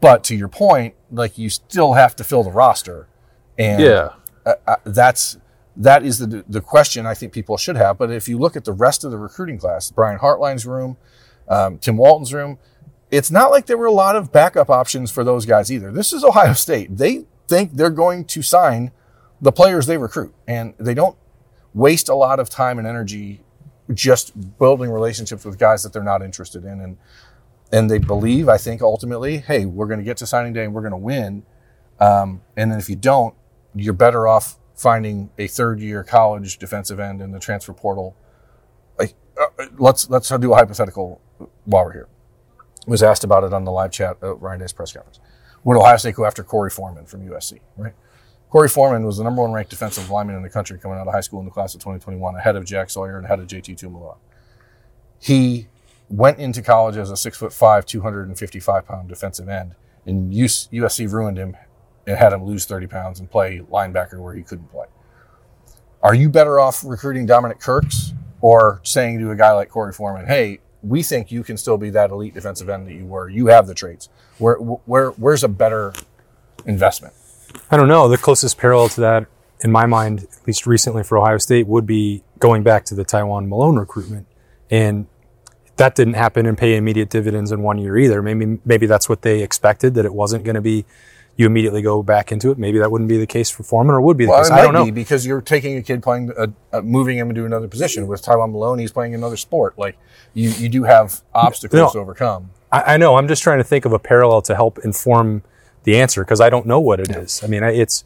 But 0.00 0.24
to 0.24 0.36
your 0.36 0.48
point, 0.48 0.94
like 1.10 1.36
you 1.38 1.50
still 1.50 1.94
have 1.94 2.14
to 2.16 2.24
fill 2.24 2.42
the 2.42 2.50
roster, 2.50 3.08
and 3.58 3.80
Yeah. 3.82 4.10
uh, 4.44 4.54
uh, 4.66 4.76
that's 4.84 5.38
that 5.76 6.04
is 6.04 6.18
the 6.18 6.44
the 6.48 6.60
question 6.60 7.06
I 7.06 7.14
think 7.14 7.32
people 7.32 7.56
should 7.56 7.76
have. 7.76 7.98
But 7.98 8.10
if 8.10 8.28
you 8.28 8.38
look 8.38 8.56
at 8.56 8.64
the 8.64 8.72
rest 8.72 9.04
of 9.04 9.10
the 9.10 9.18
recruiting 9.18 9.58
class, 9.58 9.90
Brian 9.90 10.18
Hartline's 10.18 10.66
room, 10.66 10.96
um, 11.48 11.78
Tim 11.78 11.96
Walton's 11.96 12.32
room, 12.32 12.58
it's 13.10 13.30
not 13.30 13.50
like 13.50 13.66
there 13.66 13.76
were 13.76 13.86
a 13.86 13.92
lot 13.92 14.16
of 14.16 14.32
backup 14.32 14.70
options 14.70 15.10
for 15.10 15.22
those 15.22 15.46
guys 15.46 15.70
either. 15.70 15.92
This 15.92 16.12
is 16.12 16.24
Ohio 16.24 16.54
State. 16.54 16.96
They 16.96 17.26
think 17.48 17.74
they're 17.74 17.90
going 17.90 18.24
to 18.26 18.42
sign 18.42 18.90
the 19.40 19.52
players 19.52 19.86
they 19.86 19.98
recruit, 19.98 20.34
and 20.46 20.74
they 20.78 20.94
don't 20.94 21.16
waste 21.74 22.08
a 22.08 22.14
lot 22.14 22.40
of 22.40 22.48
time 22.48 22.78
and 22.78 22.88
energy 22.88 23.42
just 23.94 24.58
building 24.58 24.90
relationships 24.90 25.44
with 25.44 25.58
guys 25.58 25.82
that 25.82 25.92
they're 25.92 26.02
not 26.02 26.22
interested 26.22 26.64
in, 26.64 26.80
and 26.80 26.96
and 27.72 27.90
they 27.90 27.98
believe, 27.98 28.48
I 28.48 28.58
think, 28.58 28.80
ultimately, 28.80 29.38
hey, 29.38 29.66
we're 29.66 29.86
going 29.86 29.98
to 29.98 30.04
get 30.04 30.16
to 30.18 30.26
signing 30.26 30.52
day 30.52 30.64
and 30.64 30.72
we're 30.72 30.82
going 30.82 30.92
to 30.92 30.96
win. 30.96 31.44
Um, 31.98 32.42
and 32.56 32.70
then 32.70 32.78
if 32.78 32.88
you 32.88 32.94
don't, 32.96 33.34
you're 33.74 33.92
better 33.92 34.28
off 34.28 34.56
finding 34.76 35.30
a 35.38 35.46
third 35.48 35.80
year 35.80 36.04
college 36.04 36.58
defensive 36.58 37.00
end 37.00 37.20
in 37.20 37.32
the 37.32 37.40
transfer 37.40 37.72
portal. 37.72 38.14
Like, 38.98 39.14
uh, 39.40 39.66
let's 39.78 40.08
let's 40.10 40.28
do 40.28 40.52
a 40.52 40.56
hypothetical 40.56 41.20
while 41.64 41.86
we're 41.86 41.92
here. 41.92 42.08
Was 42.86 43.02
asked 43.02 43.24
about 43.24 43.42
it 43.42 43.52
on 43.52 43.64
the 43.64 43.72
live 43.72 43.90
chat 43.90 44.18
at 44.22 44.40
Ryan 44.40 44.60
Day's 44.60 44.72
press 44.72 44.92
conference. 44.92 45.18
Would 45.64 45.76
Ohio 45.76 45.96
State 45.96 46.14
go 46.14 46.24
after 46.24 46.44
Korey 46.44 46.72
Foreman 46.72 47.06
from 47.06 47.26
USC? 47.28 47.58
Right. 47.76 47.94
Korey 48.52 48.72
Foreman 48.72 49.04
was 49.04 49.16
the 49.16 49.24
number 49.24 49.42
one 49.42 49.50
ranked 49.50 49.70
defensive 49.70 50.08
lineman 50.08 50.36
in 50.36 50.42
the 50.42 50.48
country 50.48 50.78
coming 50.78 50.96
out 50.96 51.08
of 51.08 51.12
high 51.12 51.20
school 51.20 51.40
in 51.40 51.46
the 51.46 51.50
class 51.50 51.74
of 51.74 51.80
2021, 51.80 52.36
ahead 52.36 52.54
of 52.54 52.64
Jack 52.64 52.90
Sawyer 52.90 53.16
and 53.16 53.24
ahead 53.24 53.40
of 53.40 53.48
JT 53.48 53.76
Tuimoloau. 53.76 54.16
He 55.18 55.66
went 56.08 56.38
into 56.38 56.62
college 56.62 56.96
as 56.96 57.10
a 57.10 57.16
six 57.16 57.36
foot 57.36 57.52
five, 57.52 57.86
255 57.86 58.86
pound 58.86 59.08
defensive 59.08 59.48
end, 59.48 59.74
and 60.04 60.32
USC 60.32 61.10
ruined 61.10 61.38
him 61.38 61.56
and 62.06 62.16
had 62.16 62.32
him 62.32 62.44
lose 62.44 62.64
30 62.64 62.86
pounds 62.86 63.20
and 63.20 63.30
play 63.30 63.60
linebacker 63.70 64.20
where 64.20 64.34
he 64.34 64.42
couldn't 64.42 64.70
play. 64.70 64.86
Are 66.02 66.14
you 66.14 66.28
better 66.28 66.60
off 66.60 66.84
recruiting 66.84 67.26
Dominic 67.26 67.58
Kirks 67.58 68.12
or 68.40 68.80
saying 68.84 69.18
to 69.20 69.30
a 69.30 69.36
guy 69.36 69.52
like 69.52 69.70
Korey 69.70 69.94
Foreman, 69.94 70.26
hey, 70.26 70.60
we 70.82 71.02
think 71.02 71.32
you 71.32 71.42
can 71.42 71.56
still 71.56 71.78
be 71.78 71.90
that 71.90 72.10
elite 72.10 72.34
defensive 72.34 72.68
end 72.68 72.86
that 72.86 72.94
you 72.94 73.06
were. 73.06 73.28
You 73.28 73.46
have 73.48 73.66
the 73.66 73.74
traits. 73.74 74.08
Where, 74.38 74.56
where, 74.56 75.10
where's 75.10 75.42
a 75.42 75.48
better 75.48 75.92
investment? 76.64 77.14
I 77.70 77.76
don't 77.76 77.88
know. 77.88 78.08
The 78.08 78.18
closest 78.18 78.58
parallel 78.58 78.88
to 78.90 79.00
that, 79.00 79.26
in 79.60 79.72
my 79.72 79.86
mind, 79.86 80.28
at 80.30 80.46
least 80.46 80.66
recently 80.66 81.02
for 81.02 81.18
Ohio 81.18 81.38
State, 81.38 81.66
would 81.66 81.86
be 81.86 82.22
going 82.38 82.62
back 82.62 82.84
to 82.86 82.94
the 82.94 83.04
Tywone 83.04 83.48
Malone 83.48 83.76
recruitment. 83.76 84.26
And 84.70 85.06
that 85.76 85.94
didn't 85.94 86.14
happen 86.14 86.46
and 86.46 86.56
pay 86.56 86.76
immediate 86.76 87.10
dividends 87.10 87.52
in 87.52 87.62
one 87.62 87.78
year 87.78 87.96
either. 87.98 88.22
Maybe 88.22 88.58
maybe 88.64 88.86
that's 88.86 89.08
what 89.08 89.22
they 89.22 89.42
expected 89.42 89.94
that 89.94 90.04
it 90.04 90.14
wasn't 90.14 90.44
going 90.44 90.54
to 90.54 90.60
be. 90.60 90.84
You 91.36 91.44
immediately 91.46 91.82
go 91.82 92.02
back 92.02 92.32
into 92.32 92.50
it. 92.50 92.56
Maybe 92.58 92.78
that 92.78 92.90
wouldn't 92.90 93.08
be 93.08 93.18
the 93.18 93.26
case 93.26 93.50
for 93.50 93.62
Foreman, 93.62 93.94
or 93.94 94.00
would 94.00 94.16
be 94.16 94.24
the 94.24 94.30
Well, 94.30 94.40
case. 94.40 94.48
it 94.48 94.52
I 94.54 94.56
might 94.56 94.62
don't 94.62 94.72
know. 94.74 94.84
be 94.86 94.90
because 94.90 95.26
you're 95.26 95.42
taking 95.42 95.76
a 95.76 95.82
kid 95.82 96.02
playing, 96.02 96.32
uh, 96.36 96.46
uh, 96.72 96.80
moving 96.80 97.18
him 97.18 97.28
into 97.28 97.44
another 97.44 97.68
position. 97.68 98.06
With 98.06 98.22
Tywone 98.22 98.52
Malone, 98.52 98.78
he's 98.78 98.92
playing 98.92 99.14
another 99.14 99.36
sport. 99.36 99.78
Like 99.78 99.98
you, 100.32 100.48
you 100.50 100.68
do 100.70 100.84
have 100.84 101.20
obstacles 101.34 101.78
No. 101.78 101.90
to 101.90 101.98
overcome. 101.98 102.50
I, 102.72 102.94
I 102.94 102.96
know. 102.96 103.16
I'm 103.16 103.28
just 103.28 103.42
trying 103.42 103.58
to 103.58 103.64
think 103.64 103.84
of 103.84 103.92
a 103.92 103.98
parallel 103.98 104.40
to 104.42 104.54
help 104.54 104.78
inform 104.78 105.42
the 105.84 105.98
answer 106.00 106.24
because 106.24 106.40
I 106.40 106.48
don't 106.50 106.66
know 106.66 106.80
what 106.80 107.00
it 107.00 107.10
is. 107.10 107.42
I 107.44 107.48
mean, 107.48 107.62
I, 107.62 107.70
it's 107.72 108.04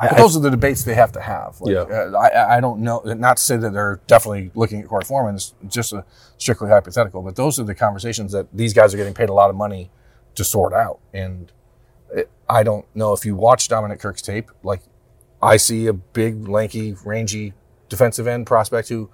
But 0.00 0.16
those 0.18 0.36
are 0.36 0.40
the 0.40 0.50
debates 0.50 0.84
they 0.84 0.94
have 0.94 1.12
to 1.12 1.20
have. 1.20 1.60
Like, 1.62 1.72
Yeah. 1.74 1.80
uh, 1.80 2.12
I, 2.18 2.58
I 2.58 2.60
don't 2.60 2.80
know. 2.80 3.00
Not 3.04 3.38
to 3.38 3.42
say 3.42 3.56
that 3.56 3.72
they're 3.72 4.00
definitely 4.06 4.50
looking 4.54 4.80
at 4.82 4.86
Korey 4.88 5.04
Foreman. 5.06 5.34
It's 5.36 5.54
just 5.68 5.92
a 5.94 6.04
strictly 6.36 6.68
hypothetical. 6.68 7.22
But 7.22 7.36
those 7.36 7.58
are 7.58 7.64
the 7.64 7.74
conversations 7.74 8.32
that 8.32 8.46
these 8.52 8.74
guys 8.74 8.92
are 8.92 8.96
getting 8.98 9.14
paid 9.14 9.28
a 9.30 9.34
lot 9.34 9.48
of 9.50 9.56
money 9.56 9.90
to 10.36 10.44
sort 10.44 10.72
out. 10.72 11.00
And 11.12 11.50
it, 11.50 11.52
I 12.50 12.62
don't 12.62 12.84
know 12.94 13.12
if 13.12 13.24
you 13.24 13.34
watch 13.36 13.68
Dominic 13.68 14.00
Kirk's 14.00 14.22
tape. 14.22 14.50
Like, 14.62 14.82
I 15.40 15.56
see 15.56 15.86
a 15.86 15.92
big, 15.92 16.48
lanky, 16.48 16.94
rangy 17.04 17.54
defensive 17.88 18.26
end 18.26 18.46
prospect 18.46 18.88
who 18.88 19.08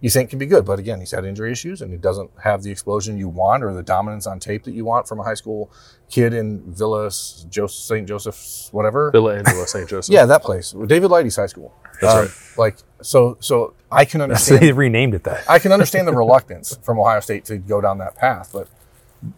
you 0.00 0.10
think 0.10 0.30
can 0.30 0.38
be 0.38 0.46
good. 0.46 0.64
But 0.64 0.78
again, 0.78 1.00
he's 1.00 1.10
had 1.10 1.24
injury 1.24 1.50
issues 1.52 1.80
and 1.82 1.90
he 1.90 1.96
doesn't 1.98 2.30
have 2.44 2.62
the 2.62 2.70
explosion 2.70 3.18
you 3.18 3.28
want 3.28 3.64
or 3.64 3.72
the 3.72 3.82
dominance 3.82 4.26
on 4.26 4.38
tape 4.40 4.64
that 4.64 4.72
you 4.72 4.84
want 4.84 5.08
from 5.08 5.20
a 5.20 5.22
high 5.22 5.34
school 5.34 5.70
kid 6.10 6.32
in 6.34 6.62
Villa, 6.72 7.06
Joseph, 7.48 7.70
St. 7.70 8.06
Joseph's, 8.06 8.68
whatever. 8.72 9.10
Villa 9.10 9.36
Angela 9.38 9.66
St. 9.66 9.88
Joseph. 9.88 10.12
Yeah, 10.12 10.26
that 10.26 10.42
place. 10.42 10.72
David 10.86 11.10
Lighty's 11.10 11.36
high 11.36 11.46
school. 11.46 11.74
That's 12.00 12.14
Um, 12.14 12.20
right. 12.22 12.30
Like 12.58 12.76
so, 13.02 13.36
so 13.40 13.74
I 13.90 14.04
can 14.04 14.20
understand. 14.20 14.60
they 14.62 14.72
renamed 14.72 15.14
it 15.14 15.24
that. 15.24 15.48
I 15.48 15.58
can 15.58 15.72
understand 15.72 16.06
the 16.06 16.14
reluctance 16.14 16.76
from 16.82 16.98
Ohio 17.00 17.20
State 17.20 17.44
to 17.46 17.56
go 17.58 17.80
down 17.80 17.98
that 17.98 18.16
path, 18.16 18.50
but 18.52 18.68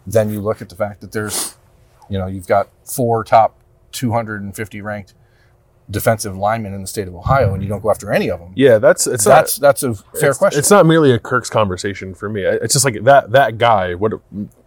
then 0.05 0.29
you 0.29 0.41
look 0.41 0.61
at 0.61 0.69
the 0.69 0.75
fact 0.75 1.01
that 1.01 1.11
there's, 1.13 1.55
you 2.09 2.17
know, 2.17 2.27
you've 2.27 2.47
got 2.47 2.69
four 2.83 3.23
top 3.23 3.59
250 3.91 4.81
ranked 4.81 5.13
defensive 5.91 6.37
linemen 6.37 6.71
in 6.71 6.81
the 6.81 6.87
state 6.87 7.07
of 7.07 7.15
Ohio, 7.15 7.51
and 7.55 7.63
you 7.63 7.67
don't 7.69 7.81
go 7.81 7.89
after 7.89 8.11
any 8.11 8.29
of 8.29 8.39
them. 8.39 8.51
Yeah, 8.55 8.77
that's 8.77 9.07
it's 9.07 9.23
That's 9.23 9.59
not 9.59 9.67
that's 9.69 9.81
a 9.81 9.95
fair 10.19 10.35
question. 10.35 10.59
It's 10.59 10.69
not 10.69 10.85
merely 10.85 11.11
a 11.11 11.17
Kirk's 11.17 11.49
conversation 11.49 12.13
for 12.13 12.29
me. 12.29 12.43
It's 12.43 12.73
just 12.73 12.85
like 12.85 13.03
that 13.05 13.31
that 13.31 13.57
guy. 13.57 13.95
What 13.95 14.13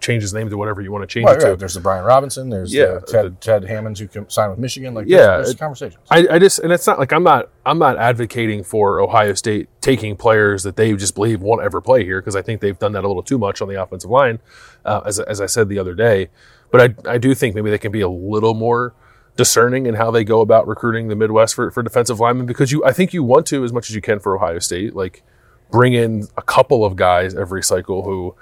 change 0.00 0.22
his 0.22 0.34
name 0.34 0.50
to 0.50 0.56
whatever 0.58 0.80
you 0.82 0.90
want 0.90 1.02
to 1.02 1.06
change 1.06 1.26
Right, 1.26 1.36
it 1.36 1.50
to. 1.50 1.54
There's 1.54 1.74
the 1.74 1.80
Brian 1.80 2.04
Robinson. 2.04 2.50
There's 2.50 2.74
Yeah, 2.74 2.94
the 2.94 3.00
Ted, 3.02 3.40
Ted 3.40 3.64
Hammonds 3.64 4.00
who 4.00 4.08
can 4.08 4.28
sign 4.28 4.50
with 4.50 4.58
Michigan. 4.58 4.94
Like, 4.94 5.06
Yeah, 5.06 5.18
there's, 5.18 5.36
there's 5.46 5.50
it- 5.50 5.58
conversations. 5.60 6.02
I, 6.10 6.26
I 6.28 6.38
just 6.40 6.58
and 6.58 6.72
it's 6.72 6.88
not 6.88 6.98
like 6.98 7.12
I'm 7.12 7.22
not 7.22 7.50
I'm 7.64 7.78
not 7.78 7.98
advocating 7.98 8.64
for 8.64 8.98
Ohio 8.98 9.34
State 9.34 9.68
taking 9.80 10.16
players 10.16 10.64
that 10.64 10.74
they 10.74 10.92
just 10.94 11.14
believe 11.14 11.40
won't 11.40 11.62
ever 11.62 11.80
play 11.80 12.04
here 12.04 12.20
because 12.20 12.34
I 12.34 12.42
think 12.42 12.60
they've 12.60 12.78
done 12.78 12.90
that 12.92 13.04
a 13.04 13.06
little 13.06 13.22
too 13.22 13.38
much 13.38 13.62
on 13.62 13.68
the 13.68 13.80
offensive 13.80 14.10
line, 14.10 14.40
uh, 14.84 15.02
as 15.06 15.20
as 15.20 15.40
I 15.40 15.46
said 15.46 15.68
the 15.68 15.78
other 15.78 15.94
day. 15.94 16.30
But 16.72 16.96
I 17.06 17.12
I 17.12 17.18
do 17.18 17.34
think 17.34 17.54
maybe 17.54 17.70
they 17.70 17.78
can 17.78 17.92
be 17.92 18.00
a 18.00 18.08
little 18.08 18.54
more 18.54 18.94
discerning 19.36 19.86
in 19.86 19.94
how 19.94 20.10
they 20.10 20.24
go 20.24 20.40
about 20.40 20.66
recruiting 20.66 21.08
the 21.08 21.16
Midwest 21.16 21.54
for, 21.54 21.70
for 21.70 21.82
defensive 21.82 22.18
linemen 22.18 22.46
because 22.46 22.72
you 22.72 22.84
I 22.84 22.92
think 22.92 23.14
you 23.14 23.22
want 23.22 23.46
to 23.46 23.62
as 23.62 23.72
much 23.72 23.88
as 23.88 23.94
you 23.94 24.02
can 24.02 24.18
for 24.18 24.36
Ohio 24.36 24.58
State 24.58 24.96
like 24.96 25.22
bring 25.70 25.94
in 25.94 26.26
a 26.36 26.42
couple 26.42 26.84
of 26.84 26.96
guys 26.96 27.34
every 27.34 27.62
cycle 27.62 28.02
who 28.02 28.34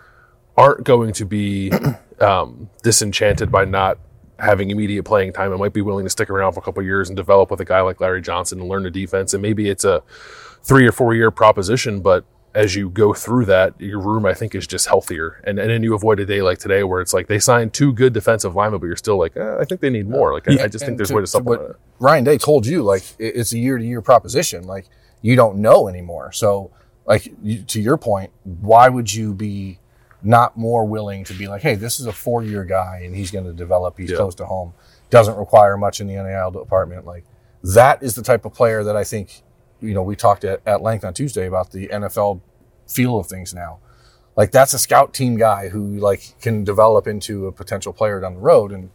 aren't 0.57 0.85
going 0.85 1.13
to 1.15 1.25
be 1.25 1.73
um, 2.21 2.71
disenchanted 2.83 3.53
by 3.53 3.65
not 3.65 3.99
having 4.39 4.71
immediate 4.71 5.05
playing 5.05 5.33
time 5.33 5.51
and 5.53 5.61
might 5.61 5.73
be 5.73 5.83
willing 5.83 6.05
to 6.05 6.11
stick 6.11 6.31
around 6.31 6.53
for 6.53 6.61
a 6.61 6.63
couple 6.63 6.83
years 6.83 7.09
and 7.09 7.17
develop 7.17 7.51
with 7.51 7.61
a 7.61 7.65
guy 7.65 7.81
like 7.81 8.01
Larry 8.01 8.23
Johnson 8.23 8.61
and 8.61 8.69
learn 8.69 8.83
the 8.83 8.91
defense. 8.91 9.33
And 9.35 9.43
maybe 9.43 9.69
it's 9.69 9.85
a 9.85 10.03
three 10.63 10.87
or 10.87 10.93
four 10.93 11.15
year 11.15 11.31
proposition, 11.31 12.01
but 12.01 12.25
as 12.55 12.75
you 12.75 12.91
go 12.91 13.13
through 13.15 13.45
that, 13.45 13.81
your 13.81 14.01
room 14.01 14.27
I 14.27 14.35
think 14.35 14.55
is 14.55 14.67
just 14.67 14.87
healthier. 14.87 15.41
And 15.45 15.59
and 15.59 15.71
then 15.71 15.83
you 15.83 15.95
avoid 15.95 16.19
a 16.21 16.27
day 16.27 16.43
like 16.43 16.59
today 16.59 16.83
where 16.83 17.01
it's 17.01 17.13
like 17.13 17.29
they 17.29 17.39
signed 17.39 17.73
two 17.73 17.93
good 17.93 18.13
defensive 18.13 18.55
linemen, 18.57 18.81
but 18.81 18.87
you're 18.87 18.97
still 18.97 19.19
like, 19.19 19.37
eh, 19.37 19.57
I 19.61 19.65
think 19.65 19.81
they 19.81 19.91
need 19.91 20.09
more. 20.09 20.33
Like 20.35 20.49
I, 20.49 20.65
I 20.65 20.69
just 20.69 20.85
think 20.85 20.97
there's 20.97 21.11
a 21.11 21.15
way 21.15 21.21
to 21.23 21.27
supplement 21.27 21.63
what 21.63 21.71
it. 21.71 21.77
Ryan 22.01 22.25
Day 22.25 22.39
told 22.39 22.67
you, 22.67 22.83
like 22.83 23.03
it's 23.19 23.53
a 23.53 23.59
year 23.59 23.79
to 23.79 23.85
year 23.85 24.03
proposition. 24.03 24.65
Like 24.65 24.87
you 25.23 25.37
don't 25.37 25.59
know 25.59 25.87
anymore. 25.89 26.33
So, 26.33 26.71
like 27.07 27.33
you, 27.43 27.63
to 27.63 27.81
your 27.81 27.97
point, 27.97 28.33
why 28.45 28.89
would 28.89 29.13
you 29.13 29.33
be 29.35 29.79
not 30.23 30.57
more 30.57 30.85
willing 30.85 31.25
to 31.25 31.35
be 31.35 31.47
like, 31.49 31.63
hey, 31.63 31.75
this 31.75 32.01
is 32.01 32.07
a 32.07 32.13
four 32.13 32.43
year 32.43 32.65
guy 32.65 33.03
and 33.05 33.15
he's 33.15 33.31
going 33.31 33.45
to 33.45 33.53
develop. 33.53 33.97
He's 33.99 34.11
Yeah. 34.11 34.17
close 34.19 34.35
to 34.37 34.45
home. 34.47 34.75
Doesn't 35.09 35.37
require 35.37 35.77
much 35.77 36.01
in 36.01 36.07
the 36.09 36.15
NIL 36.15 36.51
department. 36.51 37.07
Like 37.07 37.25
that 37.63 38.03
is 38.03 38.15
the 38.17 38.23
type 38.23 38.45
of 38.45 38.53
player 38.55 38.83
that 38.85 38.97
I 38.97 39.05
think. 39.05 39.43
You 39.81 39.95
know, 39.95 40.03
we 40.03 40.17
talked 40.17 40.45
at, 40.45 40.61
at 40.67 40.83
length 40.83 41.05
on 41.05 41.15
Tuesday 41.15 41.47
about 41.47 41.71
the 41.71 41.89
NFL 41.89 42.41
feel 42.87 43.19
of 43.19 43.27
things 43.27 43.55
now. 43.55 43.79
Like 44.37 44.53
that's 44.53 44.73
a 44.75 44.79
scout 44.79 45.13
team 45.13 45.37
guy 45.37 45.69
who 45.69 45.99
like 45.99 46.35
can 46.41 46.65
develop 46.65 47.07
into 47.07 47.47
a 47.47 47.53
potential 47.53 47.93
player 47.93 48.21
down 48.21 48.35
the 48.35 48.41
road 48.41 48.73
and 48.73 48.91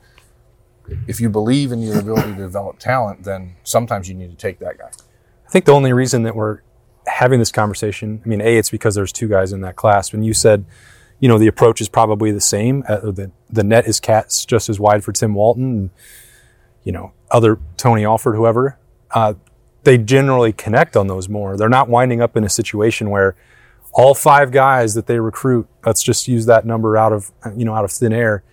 if 1.08 1.20
you 1.20 1.30
believe 1.30 1.72
in 1.72 1.82
your 1.82 2.00
ability 2.00 2.32
to 2.34 2.38
develop 2.38 2.80
talent, 2.80 3.24
then 3.24 3.56
sometimes 3.64 4.10
you 4.10 4.16
need 4.16 4.30
to 4.30 4.36
take 4.36 4.60
that 4.60 4.78
guy. 4.78 4.90
I 5.48 5.52
think 5.52 5.66
the 5.66 5.74
only 5.74 5.94
reason 5.94 6.24
that 6.24 6.36
we're 6.36 6.60
having 7.08 7.40
this 7.40 7.52
conversation, 7.52 8.22
I 8.24 8.28
mean, 8.28 8.42
A, 8.42 8.58
it's 8.58 8.70
because 8.70 8.96
there's 8.96 9.12
two 9.12 9.28
guys 9.28 9.52
in 9.52 9.62
that 9.62 9.76
class. 9.76 10.12
When 10.12 10.24
you 10.24 10.34
said, 10.34 10.66
you 11.20 11.28
know, 11.28 11.38
the 11.38 11.48
approach 11.48 11.82
is 11.82 11.90
probably 11.90 12.32
the 12.32 12.42
same, 12.42 12.84
uh, 12.88 12.98
the, 13.12 13.32
the 13.50 13.64
net 13.64 13.88
is 13.88 14.00
cats 14.00 14.46
just 14.46 14.70
as 14.70 14.80
wide 14.80 15.04
for 15.04 15.12
Tim 15.12 15.34
Walton 15.34 15.78
and, 15.78 15.90
you 16.84 16.92
know, 16.92 17.14
other 17.32 17.60
Tony 17.78 18.06
Alford, 18.06 18.36
whoever, 18.36 18.78
uh, 19.12 19.34
they 19.86 19.98
generally 19.98 20.52
connect 20.52 20.98
on 20.98 21.08
those 21.08 21.30
more. 21.30 21.56
They're 21.58 21.70
not 21.70 21.88
winding 21.88 22.22
up 22.22 22.36
in 22.36 22.44
a 22.44 22.50
situation 22.50 23.10
where 23.10 23.36
all 23.94 24.14
five 24.14 24.52
guys 24.52 24.94
that 24.96 25.08
they 25.08 25.20
recruit, 25.20 25.68
let's 25.86 26.04
just 26.04 26.28
use 26.28 26.46
that 26.48 26.66
number 26.66 26.98
out 26.98 27.14
of, 27.14 27.32
you 27.56 27.64
know, 27.64 27.74
out 27.74 27.86
of 27.86 27.92
thin 27.92 28.12
air. 28.12 28.44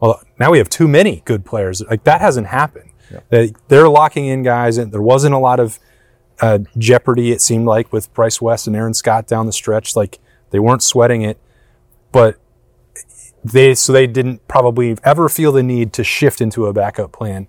Well, 0.00 0.20
now 0.38 0.50
we 0.50 0.58
have 0.58 0.68
too 0.68 0.88
many 0.88 1.22
good 1.24 1.44
players. 1.44 1.82
Like 1.88 2.04
that 2.04 2.20
hasn't 2.20 2.48
happened. 2.48 2.90
They, 3.30 3.52
they're 3.68 3.88
locking 3.88 4.26
in 4.26 4.42
guys, 4.42 4.76
and 4.76 4.92
there 4.92 5.02
wasn't 5.02 5.34
a 5.34 5.38
lot 5.38 5.60
of 5.60 5.78
uh, 6.40 6.58
jeopardy. 6.76 7.32
It 7.32 7.40
seemed 7.40 7.66
like 7.66 7.92
with 7.92 8.12
Bryce 8.12 8.40
West 8.40 8.66
and 8.66 8.76
Aaron 8.76 8.94
Scott 8.94 9.26
down 9.26 9.46
the 9.46 9.52
stretch, 9.52 9.96
like 9.96 10.18
they 10.50 10.58
weren't 10.58 10.82
sweating 10.82 11.22
it, 11.22 11.38
but 12.12 12.36
they 13.44 13.74
so 13.74 13.92
they 13.92 14.06
didn't 14.06 14.46
probably 14.48 14.96
ever 15.04 15.28
feel 15.28 15.52
the 15.52 15.62
need 15.62 15.92
to 15.94 16.04
shift 16.04 16.40
into 16.40 16.66
a 16.66 16.72
backup 16.72 17.12
plan. 17.12 17.46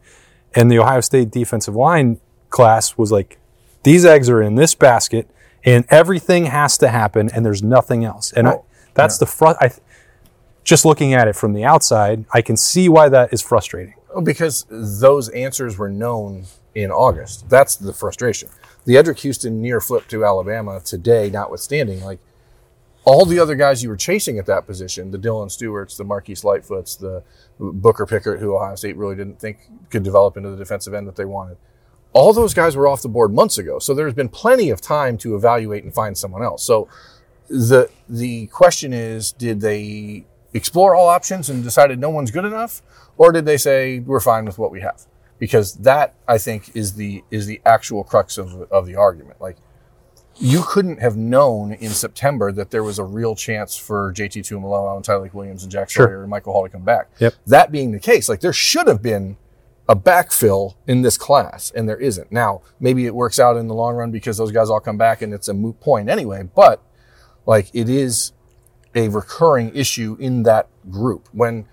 And 0.56 0.72
the 0.72 0.80
Ohio 0.80 1.02
State 1.02 1.30
defensive 1.30 1.76
line 1.76 2.20
class 2.50 2.98
was 2.98 3.12
like, 3.12 3.38
these 3.84 4.06
eggs 4.06 4.30
are 4.30 4.42
in 4.42 4.56
this 4.56 4.76
basket, 4.76 5.30
and 5.64 5.86
everything 5.90 6.46
has 6.46 6.78
to 6.80 6.90
happen, 6.90 7.30
and 7.34 7.46
there's 7.46 7.64
nothing 7.64 8.04
else. 8.04 8.32
And 8.32 8.48
I, 8.48 8.52
Well, 8.52 8.66
that's 8.94 9.18
the 9.18 9.26
front. 9.26 9.58
I 9.62 9.72
just 10.64 10.86
looking 10.86 11.14
at 11.14 11.28
it 11.28 11.36
from 11.36 11.54
the 11.54 11.64
outside, 11.64 12.26
I 12.32 12.42
can 12.42 12.58
see 12.58 12.90
why 12.90 13.10
that 13.10 13.34
is 13.34 13.42
frustrating. 13.42 13.96
Well, 14.14 14.22
because 14.22 14.66
those 14.70 15.30
answers 15.30 15.78
were 15.78 15.90
known 15.90 16.46
in 16.76 16.92
August. 16.92 17.50
That's 17.50 17.76
the 17.76 17.94
frustration. 17.94 18.50
The 18.86 18.96
Eddrick 18.96 19.20
Houston 19.20 19.62
near 19.62 19.82
flip 19.82 20.08
to 20.10 20.26
Alabama 20.26 20.80
today, 20.84 21.30
notwithstanding, 21.30 22.04
like 22.04 22.20
all 23.06 23.26
the 23.26 23.40
other 23.40 23.56
guys 23.56 23.82
you 23.82 23.90
were 23.90 23.98
chasing 23.98 24.38
at 24.38 24.46
that 24.46 24.68
position, 24.68 25.12
the 25.12 25.18
Dylan 25.18 25.50
Stewarts, 25.50 25.98
the 25.98 26.04
Marquise 26.04 26.44
Lightfoots, 26.44 27.00
the 27.00 27.24
Booker 27.60 28.06
Pickert, 28.06 28.40
who 28.40 28.56
Ohio 28.56 28.76
State 28.76 28.98
really 28.98 29.16
didn't 29.16 29.40
think 29.40 29.60
could 29.90 30.04
develop 30.04 30.38
into 30.38 30.50
the 30.50 30.58
defensive 30.58 30.94
end 30.94 31.08
that 31.08 31.16
they 31.16 31.26
wanted. 31.26 31.58
All 32.14 32.34
those 32.34 32.54
guys 32.54 32.76
were 32.76 32.88
off 32.88 33.02
the 33.02 33.10
board 33.10 33.34
months 33.34 33.58
ago. 33.58 33.80
So 33.80 33.94
there's 33.94 34.14
been 34.14 34.30
plenty 34.30 34.70
of 34.70 34.82
time 34.82 35.18
to 35.20 35.36
evaluate 35.36 35.84
and 35.84 35.94
find 35.94 36.18
someone 36.18 36.44
else. 36.44 36.64
So 36.64 36.88
the 37.50 37.90
the 38.08 38.48
question 38.48 38.94
is, 38.94 39.32
did 39.32 39.62
they 39.62 40.26
explore 40.54 40.96
all 40.96 41.08
options 41.08 41.50
and 41.50 41.64
decided 41.64 42.00
no 42.00 42.10
one's 42.10 42.32
good 42.32 42.46
enough, 42.46 42.82
or 43.18 43.32
did 43.32 43.46
they 43.46 43.58
say 43.58 44.00
we're 44.00 44.20
fine 44.20 44.46
with 44.46 44.58
what 44.58 44.72
we 44.72 44.82
have? 44.82 45.06
Because 45.38 45.76
that 45.76 46.16
I 46.28 46.38
think 46.38 46.76
is 46.76 46.94
the 46.94 47.24
is 47.32 47.46
the 47.46 47.62
actual 47.66 48.04
crux 48.04 48.38
of 48.38 48.64
of 48.72 48.86
the 48.86 48.96
argument. 48.96 49.40
Like 49.40 49.58
you 50.40 50.64
couldn't 50.66 51.00
have 51.02 51.18
known 51.18 51.74
in 51.74 51.90
September 51.90 52.52
that 52.54 52.72
there 52.72 52.84
was 52.84 52.98
a 52.98 53.04
real 53.04 53.36
chance 53.36 53.76
for 53.76 54.14
JT 54.14 54.42
Tuimoloau 54.44 54.96
and 54.96 55.06
Tyleik 55.06 55.34
Williams 55.34 55.64
and 55.64 55.72
Jack 55.72 55.90
Sure. 55.90 56.08
Sawyer 56.08 56.22
and 56.22 56.30
Michael 56.30 56.54
Hall 56.54 56.64
to 56.64 56.70
come 56.70 56.84
back. 56.84 57.10
Yep. 57.20 57.34
That 57.48 57.72
being 57.72 57.92
the 57.92 58.00
case, 58.00 58.30
like 58.30 58.40
there 58.40 58.54
should 58.54 58.88
have 58.88 59.02
been 59.02 59.38
a 59.90 59.96
backfill 59.96 60.76
in 60.88 61.02
this 61.02 61.18
class, 61.18 61.72
and 61.76 61.90
there 61.90 61.98
isn't. 61.98 62.32
Now, 62.32 62.62
maybe 62.80 63.06
it 63.08 63.14
works 63.16 63.40
out 63.40 63.58
in 63.58 63.68
the 63.68 63.74
long 63.74 63.96
run 63.96 64.12
because 64.12 64.38
those 64.38 64.52
guys 64.52 64.70
all 64.70 64.80
come 64.80 64.98
back 64.98 65.22
and 65.22 65.34
it's 65.34 65.48
a 65.50 65.54
moot 65.54 65.80
point 65.82 66.10
anyway, 66.10 66.44
but 66.56 66.82
like 67.48 67.70
it 67.74 67.90
is 67.90 68.32
a 68.96 69.10
recurring 69.10 69.76
issue 69.76 70.16
in 70.20 70.44
that 70.44 70.68
group 70.92 71.28
when 71.32 71.66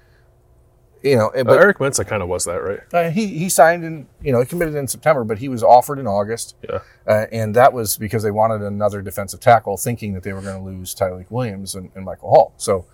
you 1.03 1.17
know 1.17 1.29
Uh, 1.29 1.45
but 1.45 1.61
Eric 1.61 1.79
Mensa 1.79 2.05
kind 2.05 2.23
of 2.23 2.29
was 2.29 2.45
that, 2.47 2.57
right? 2.63 2.81
uh, 2.95 3.11
he 3.11 3.27
he 3.27 3.49
signed 3.49 3.85
in 3.85 4.07
you 4.23 4.33
know 4.33 4.41
he 4.41 4.47
committed 4.47 4.75
in 4.75 4.89
September 4.89 5.25
but 5.25 5.39
he 5.39 5.49
was 5.49 5.63
offered 5.63 5.99
in 5.99 6.07
August 6.07 6.57
Yeah. 6.69 6.81
uh, 7.07 7.27
and 7.31 7.55
that 7.55 7.73
was 7.73 7.97
because 7.99 8.23
they 8.23 8.31
wanted 8.31 8.63
another 8.63 9.03
defensive 9.03 9.41
tackle 9.41 9.77
thinking 9.77 10.15
that 10.15 10.23
they 10.25 10.33
were 10.33 10.41
going 10.43 10.57
to 10.59 10.63
lose 10.65 10.95
Tyleik 10.95 11.31
Williams 11.31 11.75
and, 11.75 11.91
and 11.95 12.05
Michael 12.05 12.31
Hall 12.31 12.55
so 12.57 12.87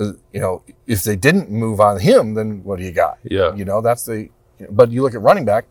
uh, 0.00 0.12
you 0.32 0.40
know 0.40 0.62
if 0.86 1.02
they 1.04 1.16
didn't 1.16 1.50
move 1.50 1.80
on 1.80 2.00
him 2.00 2.34
then 2.34 2.62
what 2.64 2.78
do 2.78 2.84
you 2.84 2.92
got 2.92 3.18
Yeah. 3.24 3.54
you 3.54 3.64
know 3.64 3.80
that's 3.80 4.04
the 4.04 4.30
but 4.70 4.90
you 4.90 5.02
look 5.02 5.14
at 5.14 5.20
running 5.20 5.44
back 5.44 5.66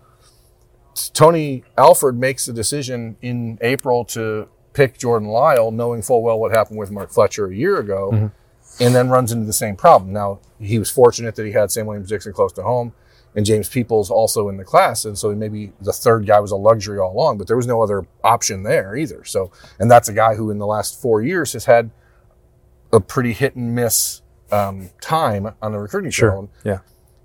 Tony 1.14 1.64
Alford 1.78 2.20
makes 2.20 2.46
the 2.46 2.54
decision 2.54 3.18
in 3.22 3.58
April 3.62 4.06
to 4.06 4.48
pick 4.74 4.98
Jordan 4.98 5.28
Lyle, 5.28 5.72
knowing 5.72 6.02
full 6.02 6.22
well 6.22 6.40
what 6.40 6.52
happened 6.52 6.78
with 6.78 6.92
Mark 6.92 7.10
Fletcher 7.12 7.48
a 7.48 7.56
year 7.56 7.78
ago, 7.80 8.12
Mm-hmm. 8.14 8.84
and 8.84 8.96
then 8.96 9.10
runs 9.10 9.32
into 9.32 9.46
the 9.46 9.54
same 9.54 9.76
problem. 9.76 10.14
Now 10.14 10.40
he 10.60 10.78
was 10.80 10.90
fortunate 10.92 11.36
that 11.36 11.46
he 11.46 11.52
had 11.52 11.72
Sam 11.72 11.88
Williams 11.88 12.10
Dixon 12.10 12.32
close 12.34 12.54
to 12.54 12.64
home, 12.64 12.94
and 13.36 13.44
James 13.46 13.70
Peoples 13.70 14.12
also 14.12 14.50
in 14.50 14.58
the 14.58 14.64
class, 14.64 15.04
and 15.06 15.18
so 15.18 15.34
maybe 15.34 15.74
the 15.82 15.94
third 15.94 16.28
guy 16.28 16.40
was 16.40 16.52
a 16.52 16.56
luxury 16.56 17.00
all 17.00 17.12
along. 17.12 17.40
But 17.40 17.48
there 17.48 17.58
was 17.58 17.66
no 17.68 17.82
other 17.82 18.06
option 18.24 18.62
there 18.64 18.96
either. 18.96 19.24
So, 19.24 19.52
and 19.80 19.90
that's 19.90 20.10
a 20.10 20.14
guy 20.14 20.36
who 20.36 20.52
in 20.52 20.60
the 20.60 20.68
last 20.68 21.02
four 21.02 21.22
years 21.24 21.54
has 21.54 21.66
had 21.66 21.90
a 22.92 23.00
pretty 23.00 23.34
hit 23.34 23.56
and 23.56 23.74
miss 23.74 24.22
um, 24.52 24.92
time 25.02 25.56
on 25.60 25.72
the 25.72 25.80
recruiting. 25.80 26.12
Sure. 26.12 26.38
And 26.38 26.50
Yeah. 26.64 26.80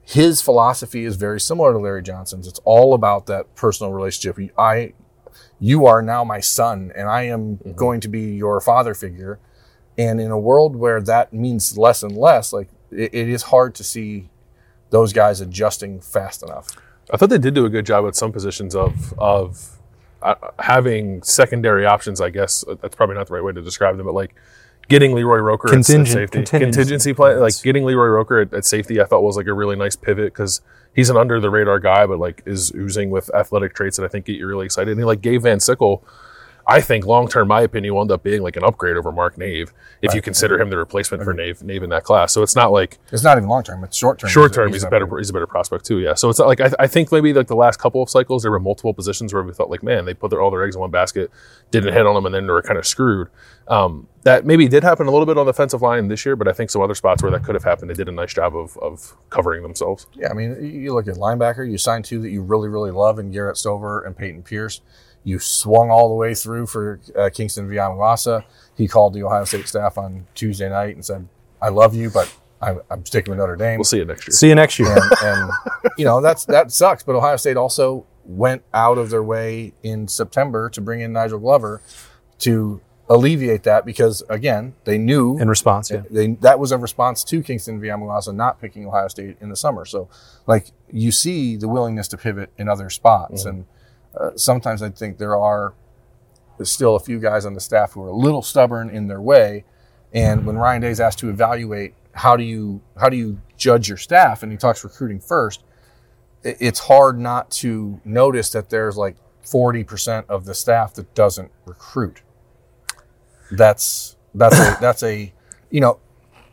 His 0.09 0.41
philosophy 0.41 1.05
is 1.05 1.17
very 1.17 1.39
similar 1.39 1.75
to 1.75 1.79
Larry 1.79 2.03
Johnson's. 2.03 2.47
It's 2.47 2.61
all 2.65 2.95
about 2.95 3.27
that 3.27 3.55
personal 3.55 3.93
relationship. 3.93 4.39
I, 4.57 4.95
you 5.61 5.85
are 5.85 6.01
now 6.01 6.25
my 6.25 6.41
son, 6.41 6.93
and 6.97 7.11
I 7.11 7.25
am 7.25 7.57
going 7.77 8.01
to 8.01 8.09
be 8.09 8.35
your 8.35 8.59
father 8.63 8.95
figure. 8.95 9.39
And 9.99 10.19
in 10.19 10.31
a 10.31 10.39
world 10.39 10.77
where 10.77 11.03
that 11.03 11.35
means 11.35 11.77
less 11.77 12.03
and 12.03 12.17
less, 12.17 12.55
like 12.55 12.69
it, 12.91 13.13
it 13.13 13.29
is 13.29 13.43
hard 13.43 13.75
to 13.75 13.85
see 13.85 14.31
those 14.89 15.13
guys 15.13 15.43
adjusting 15.43 16.01
fast 16.01 16.43
enough. 16.43 16.69
I 17.13 17.19
thought 17.19 17.29
they 17.29 17.37
did 17.37 17.53
do 17.53 17.67
a 17.67 17.71
good 17.71 17.85
job 17.85 18.07
at 18.07 18.17
some 18.17 18.33
positions 18.33 18.75
of 18.75 19.13
of 19.19 19.79
uh, 20.23 20.37
having 20.59 21.23
secondary 21.23 21.85
options. 21.85 22.23
I 22.23 22.31
guess 22.31 22.65
that's 22.81 22.97
probably 22.97 23.17
not 23.17 23.27
the 23.27 23.35
right 23.35 23.45
way 23.45 23.53
to 23.53 23.61
describe 23.61 23.99
them, 23.99 24.07
but 24.07 24.15
like 24.15 24.35
getting 24.89 25.15
Leroy 25.15 25.39
Roker 25.39 25.69
at- 25.69 25.75
at, 25.75 25.85
safety, 26.13 26.39
contingency 26.39 26.59
contingency 26.59 27.13
play, 27.15 27.35
like 27.37 27.55
getting 27.63 27.85
Leroy 27.85 28.07
Roker 28.07 28.41
at, 28.41 28.53
at 28.55 28.65
safety. 28.65 29.01
I 29.01 29.05
thought 29.05 29.23
was 29.23 29.37
like 29.37 29.47
a 29.47 29.53
really 29.53 29.77
nice 29.77 29.97
pivot 29.97 30.33
because 30.33 30.61
he's 30.95 31.11
an 31.11 31.17
under 31.17 31.41
the 31.41 31.51
radar 31.51 31.79
guy, 31.79 32.07
but 32.07 32.19
like 32.19 32.43
is 32.47 32.73
oozing 32.75 33.11
with 33.11 33.31
athletic 33.35 33.75
traits 33.75 33.97
that 33.99 34.05
I 34.05 34.09
think 34.09 34.27
get 34.27 34.37
you 34.37 34.47
really 34.47 34.67
excited. 34.67 34.91
And 34.91 35.01
he 35.01 35.05
like 35.05 35.21
gave 35.21 35.43
Van 35.43 35.61
Sickle. 35.61 36.05
I 36.71 36.83
think 36.83 37.07
long 37.07 37.29
term, 37.29 37.49
my 37.49 37.63
opinion, 37.63 37.95
will 37.95 38.03
end 38.03 38.13
up 38.13 38.23
being 38.23 38.43
like 38.43 38.57
an 38.57 38.63
upgrade 38.63 38.97
over 38.99 39.11
Mark 39.11 39.39
Nave 39.39 39.73
if 40.03 40.15
you 40.15 40.21
consider 40.21 40.61
him 40.61 40.69
the 40.69 40.77
replacement 40.77 41.25
for 41.25 41.33
Nave, 41.33 41.63
Nave 41.63 41.83
in 41.83 41.89
that 41.91 42.05
class. 42.05 42.31
So 42.33 42.43
it's 42.43 42.55
not 42.55 42.71
like 42.73 42.99
It's 43.11 43.23
not 43.25 43.39
even 43.39 43.49
long 43.49 43.63
term; 43.63 43.83
it's 43.85 43.97
short 43.97 44.19
term. 44.19 44.29
Short 44.29 44.53
term, 44.53 44.71
he's, 44.73 44.83
a 44.85 44.91
better 44.91 45.09
he's 45.17 45.31
a 45.31 45.33
better 45.33 45.47
prospect 45.47 45.87
too. 45.87 45.99
Yeah, 46.01 46.13
so 46.13 46.29
it's 46.29 46.39
not 46.39 46.47
like 46.47 46.61
I, 46.61 46.71
I 46.79 46.87
think 46.87 47.11
maybe 47.11 47.33
like 47.33 47.47
the 47.47 47.57
last 47.57 47.79
couple 47.79 48.03
of 48.03 48.11
cycles 48.11 48.43
there 48.43 48.51
were 48.53 48.61
multiple 48.61 48.93
positions 48.93 49.33
where 49.33 49.43
we 49.43 49.55
felt 49.55 49.71
like 49.71 49.83
man 49.83 50.05
they 50.05 50.13
put 50.13 50.29
their, 50.31 50.43
all 50.43 50.51
their 50.51 50.63
eggs 50.63 50.75
in 50.75 50.81
one 50.83 50.91
basket, 50.91 51.31
didn't 51.71 51.95
hit 51.95 52.07
on 52.07 52.15
them, 52.15 52.27
and 52.27 52.35
then 52.35 52.47
they 52.47 52.53
were 52.53 52.61
kind 52.63 52.79
of 52.79 52.87
screwed. 52.87 53.29
Um, 53.69 54.07
that 54.25 54.45
maybe 54.45 54.69
did 54.69 54.83
happen 54.83 55.07
a 55.07 55.11
little 55.11 55.27
bit 55.27 55.39
on 55.39 55.47
the 55.47 55.53
defensive 55.53 55.81
line 55.81 56.09
this 56.09 56.27
year, 56.27 56.37
but 56.37 56.49
I 56.49 56.53
think 56.53 56.69
some 56.71 56.83
other 56.83 56.95
spots 56.95 57.23
where 57.23 57.31
that 57.33 57.45
could 57.45 57.55
have 57.55 57.65
happened, 57.65 57.89
they 57.91 57.95
did 57.95 58.09
a 58.09 58.13
nice 58.13 58.35
job 58.35 58.55
of 58.55 58.77
of 58.79 59.17
covering 59.31 59.63
themselves. 59.63 60.07
Yeah, 60.15 60.29
I 60.31 60.35
mean, 60.35 60.51
you- 60.61 60.81
you 60.81 60.95
look 60.95 61.09
at 61.09 61.15
linebacker. 61.15 61.69
You 61.71 61.79
signed 61.79 62.05
two 62.05 62.21
that 62.21 62.31
you 62.31 62.43
really, 62.43 62.69
really 62.69 62.91
love, 62.91 63.19
in 63.19 63.31
Garrett 63.31 63.57
Stover 63.57 64.03
and 64.05 64.15
Peyton 64.17 64.43
Pierce. 64.43 64.83
You 65.29 65.39
swung 65.39 65.91
all 65.91 66.09
the 66.09 66.15
way 66.15 66.35
through 66.35 66.67
for 66.67 67.01
uh, 67.15 67.29
Kyngstonn 67.29 67.69
Viliamu-Asa. 67.69 68.45
He 68.77 68.89
called 68.89 69.13
the 69.13 69.23
Ohio 69.25 69.45
State 69.45 69.69
staff 69.69 69.99
on 69.99 70.27
Tuesday 70.35 70.71
night 70.71 70.95
and 70.95 71.05
said, 71.05 71.29
"I 71.61 71.69
love 71.69 71.95
you, 71.95 72.09
but 72.09 72.35
I'm, 72.63 72.81
I'm 72.91 73.05
sticking 73.05 73.33
with 73.33 73.39
Notre 73.39 73.57
Dame." 73.57 73.77
We'll 73.79 73.85
see 73.85 73.99
you 73.99 74.07
next 74.07 74.27
year. 74.27 74.33
See 74.33 74.49
you 74.49 74.55
next 74.55 74.79
year. 74.79 74.91
and, 74.91 75.13
and 75.23 75.51
you 75.99 76.07
know 76.07 76.23
that's 76.23 76.47
that 76.47 76.73
sucks. 76.73 77.03
But 77.03 77.15
Ohio 77.15 77.37
State 77.37 77.59
also 77.59 78.07
went 78.25 78.63
out 78.73 78.97
of 78.97 79.11
their 79.11 79.23
way 79.23 79.75
in 79.83 80.09
September 80.09 80.71
to 80.71 80.81
bring 80.81 81.01
in 81.01 81.13
Nigel 81.13 81.39
Glover 81.39 81.83
to 82.41 82.81
alleviate 83.11 83.63
that 83.65 83.85
because 83.87 84.23
again 84.29 84.75
they 84.85 84.99
knew 84.99 85.39
In 85.39 85.49
response, 85.49 85.91
yeah. 85.91 86.03
they 86.11 86.29
that 86.41 86.59
was 86.59 86.73
a 86.73 86.79
response 86.79 87.25
to 87.25 87.43
Kyngstonn 87.43 87.81
Viliamu-Asa 87.81 88.33
not 88.33 88.61
picking 88.61 88.87
Ohio 88.87 89.09
State 89.09 89.37
in 89.41 89.49
the 89.49 89.57
summer. 89.57 89.85
So 89.85 90.09
like 90.47 90.73
you 90.91 91.11
see 91.13 91.57
the 91.57 91.69
willingness 91.69 92.09
to 92.09 92.17
pivot 92.17 92.51
in 92.57 92.69
other 92.69 92.89
spots, 92.91 93.45
and 93.45 93.67
uh, 94.19 94.31
sometimes 94.37 94.83
I 94.83 94.91
think 94.91 95.19
there 95.19 95.37
are 95.37 95.75
still 96.63 96.97
a 96.97 97.01
few 97.01 97.21
guys 97.21 97.47
on 97.47 97.55
the 97.55 97.61
staff 97.61 97.93
who 97.93 98.03
are 98.03 98.09
a 98.09 98.17
little 98.17 98.43
stubborn 98.43 98.91
in 98.91 99.07
their 99.07 99.21
way. 99.21 99.65
And 100.13 100.45
when 100.45 100.57
Ryan 100.57 100.83
Day 100.83 100.91
is 100.91 101.01
asked 101.01 101.19
to 101.21 101.31
evaluate 101.31 101.95
how 102.13 102.37
do 102.37 102.43
you 102.43 102.81
how 102.99 103.09
do 103.09 103.17
you 103.17 103.41
judge 103.57 103.89
your 103.89 103.99
staff, 103.99 104.43
and 104.43 104.51
he 104.51 104.59
talks 104.59 104.83
recruiting 104.83 105.21
first, 105.21 105.63
it's 106.43 106.81
hard 106.81 107.19
not 107.19 107.51
to 107.51 108.01
notice 108.05 108.51
that 108.51 108.71
there's 108.71 108.97
like 108.97 109.17
forty 109.43 109.85
percent 109.85 110.27
of 110.29 110.45
the 110.45 110.55
staff 110.55 110.95
that 110.95 111.15
doesn't 111.15 111.51
recruit. 111.65 112.23
That's 113.53 114.17
that's 114.35 114.59
a, 114.59 114.77
that's 114.81 115.03
a 115.03 115.33
you 115.71 115.81
know 115.81 116.01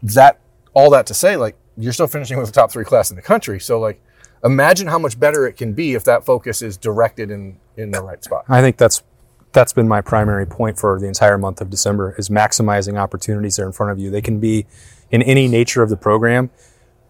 that 0.03 0.39
all 0.73 0.91
that 0.91 1.07
to 1.07 1.13
say 1.13 1.35
like 1.35 1.55
you're 1.77 1.93
still 1.93 2.07
finishing 2.07 2.37
with 2.37 2.47
the 2.47 2.53
top 2.53 2.71
three 2.71 2.85
class 2.85 3.09
in 3.09 3.15
the 3.15 3.21
country. 3.21 3.59
So 3.59 3.79
like 3.79 4.01
imagine 4.43 4.87
how 4.87 4.99
much 4.99 5.19
better 5.19 5.47
it 5.47 5.53
can 5.53 5.73
be 5.73 5.93
if 5.93 6.03
that 6.05 6.25
focus 6.25 6.61
is 6.61 6.77
directed 6.77 7.31
in 7.31 7.57
in 7.77 7.91
the 7.91 8.01
right 8.01 8.23
spot. 8.23 8.45
I 8.47 8.61
think 8.61 8.77
that's 8.77 9.03
that's 9.51 9.73
been 9.73 9.87
my 9.87 10.01
primary 10.01 10.45
point 10.45 10.77
for 10.77 10.99
the 10.99 11.07
entire 11.07 11.37
month 11.37 11.61
of 11.61 11.69
December 11.69 12.13
is 12.17 12.29
maximizing 12.29 12.99
opportunities 12.99 13.55
that 13.55 13.63
are 13.63 13.67
in 13.67 13.71
front 13.71 13.91
of 13.91 13.97
you. 13.97 14.11
They 14.11 14.21
can 14.21 14.39
be 14.39 14.65
in 15.11 15.21
any 15.21 15.47
nature 15.47 15.81
of 15.81 15.89
the 15.89 15.95
program, 15.95 16.49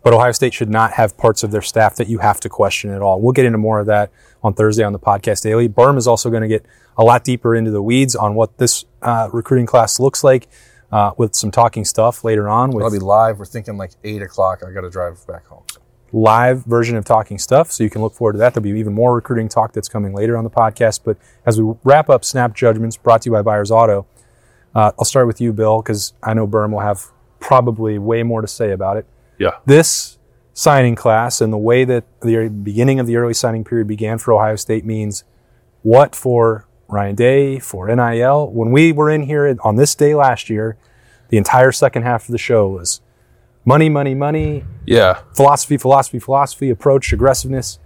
but 0.04 0.14
Ohio 0.14 0.32
State 0.32 0.54
should 0.54 0.70
not 0.70 0.94
have 0.94 1.18
parts 1.18 1.44
of 1.44 1.50
their 1.50 1.64
staff 1.64 1.96
that 1.96 2.08
you 2.08 2.20
have 2.20 2.40
to 2.42 2.50
question 2.50 2.92
at 2.92 3.02
all. 3.02 3.20
We'll 3.20 3.34
get 3.34 3.46
into 3.46 3.58
more 3.58 3.80
of 3.80 3.88
that 3.88 4.12
on 4.44 4.54
Thursday 4.54 4.84
on 4.84 4.94
the 4.94 5.00
podcast 5.00 5.42
daily. 5.42 5.68
Berm 5.68 5.98
is 5.98 6.08
also 6.08 6.30
going 6.30 6.44
to 6.44 6.48
get 6.48 6.64
a 6.98 7.04
lot 7.04 7.24
deeper 7.24 7.56
into 7.56 7.72
the 7.72 7.82
weeds 7.82 8.16
on 8.16 8.36
what 8.36 8.58
this 8.60 8.86
uh, 9.02 9.30
recruiting 9.34 9.66
class 9.66 10.00
looks 10.00 10.24
like 10.24 10.48
uh, 10.92 11.12
with 11.18 11.34
some 11.34 11.50
talking 11.50 11.84
stuff 11.84 12.24
later 12.24 12.48
on 12.48 12.70
with 12.70 12.84
I'll 12.84 12.92
be 12.92 13.00
live. 13.00 13.40
We're 13.40 13.46
thinking 13.46 13.78
like 13.78 13.92
eight 14.04 14.22
o'clock. 14.22 14.62
I 14.66 14.72
got 14.72 14.82
to 14.82 14.90
drive 14.92 15.26
back 15.28 15.48
home. 15.48 15.64
So. 15.74 15.82
Live 16.12 16.64
version 16.66 16.96
of 16.96 17.06
talking 17.06 17.38
stuff. 17.38 17.72
So 17.72 17.84
you 17.84 17.90
can 17.90 18.02
look 18.02 18.14
forward 18.14 18.34
to 18.34 18.40
that. 18.40 18.54
There'll 18.54 18.64
be 18.64 18.80
even 18.80 18.94
more 18.94 19.16
recruiting 19.16 19.50
talk 19.50 19.74
that's 19.74 19.90
coming 19.90 20.14
later 20.14 20.38
on 20.38 20.44
the 20.44 20.50
podcast. 20.50 21.02
But 21.04 21.18
as 21.46 21.60
we 21.62 21.74
wrap 21.84 22.10
up 22.10 22.24
Snap 22.24 22.56
Judgments 22.56 22.98
brought 22.98 23.24
to 23.24 23.30
you 23.30 23.34
by 23.34 23.42
Buyers 23.42 23.72
Auto, 23.72 24.06
uh, 24.74 24.92
I'll 24.98 25.06
start 25.06 25.28
with 25.28 25.42
you, 25.42 25.54
Bill, 25.54 25.82
because 25.82 26.14
I 26.22 26.34
know 26.34 26.48
Berm 26.48 26.72
will 26.72 26.80
have 26.80 27.06
probably 27.40 27.98
way 27.98 28.24
more 28.24 28.42
to 28.42 28.48
say 28.48 28.72
about 28.72 28.98
it. 28.98 29.06
Yeah, 29.38 29.52
This 29.66 30.18
signing 30.54 30.96
class 30.96 31.42
and 31.42 31.52
the 31.52 31.58
way 31.58 31.84
that 31.84 32.06
the 32.22 32.48
beginning 32.48 33.00
of 33.00 33.06
the 33.08 33.18
early 33.18 33.34
signing 33.34 33.66
period 33.66 33.88
began 33.88 34.18
for 34.18 34.32
Ohio 34.32 34.56
State 34.56 34.86
means 34.86 35.26
what 35.82 36.16
for 36.16 36.66
Ryan 36.88 37.16
Day, 37.16 37.60
for 37.60 37.94
NIL. 37.94 38.50
When 38.52 38.72
we 38.72 38.94
were 38.94 39.10
in 39.10 39.24
here 39.24 39.56
on 39.64 39.76
this 39.76 39.94
day 39.96 40.16
last 40.16 40.50
year, 40.50 40.78
the 41.28 41.38
entire 41.38 41.74
second 41.74 42.04
half 42.04 42.26
of 42.26 42.32
the 42.32 42.38
show 42.38 42.70
was 42.70 43.02
money, 43.66 43.90
money, 43.90 44.16
money, 44.16 44.64
yeah. 44.86 45.22
philosophy, 45.36 45.78
philosophy, 45.78 46.20
philosophy, 46.20 46.70
approach, 46.70 47.12
aggressiveness. 47.12 47.80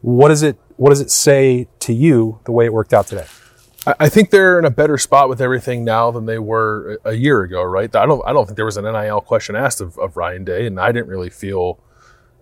What 0.00 0.28
does 0.28 0.42
it 0.42 0.56
what 0.76 0.90
does 0.90 1.00
it 1.00 1.10
say 1.10 1.68
to 1.80 1.92
you 1.92 2.38
the 2.44 2.52
way 2.52 2.66
it 2.66 2.72
worked 2.72 2.94
out 2.94 3.06
today? 3.06 3.26
I- 3.86 4.08
think 4.08 4.30
they're 4.30 4.58
in 4.58 4.64
a 4.64 4.70
better 4.70 4.98
spot 4.98 5.28
with 5.28 5.40
everything 5.40 5.84
now 5.84 6.10
than 6.10 6.26
they 6.26 6.38
were 6.38 6.98
a 7.04 7.10
a 7.10 7.14
year 7.14 7.42
ago, 7.42 7.62
right? 7.62 7.94
I 7.94 8.04
don't, 8.04 8.22
I 8.26 8.32
don't 8.32 8.44
think 8.46 8.56
there 8.56 8.64
was 8.64 8.76
an 8.76 8.84
NIL 8.84 9.20
question 9.20 9.54
asked 9.56 9.80
of, 9.80 9.96
of 9.98 10.16
Ryan 10.16 10.44
Day, 10.44 10.66
and 10.66 10.78
I 10.80 10.92
didn't 10.92 11.08
really 11.08 11.30
feel. 11.30 11.78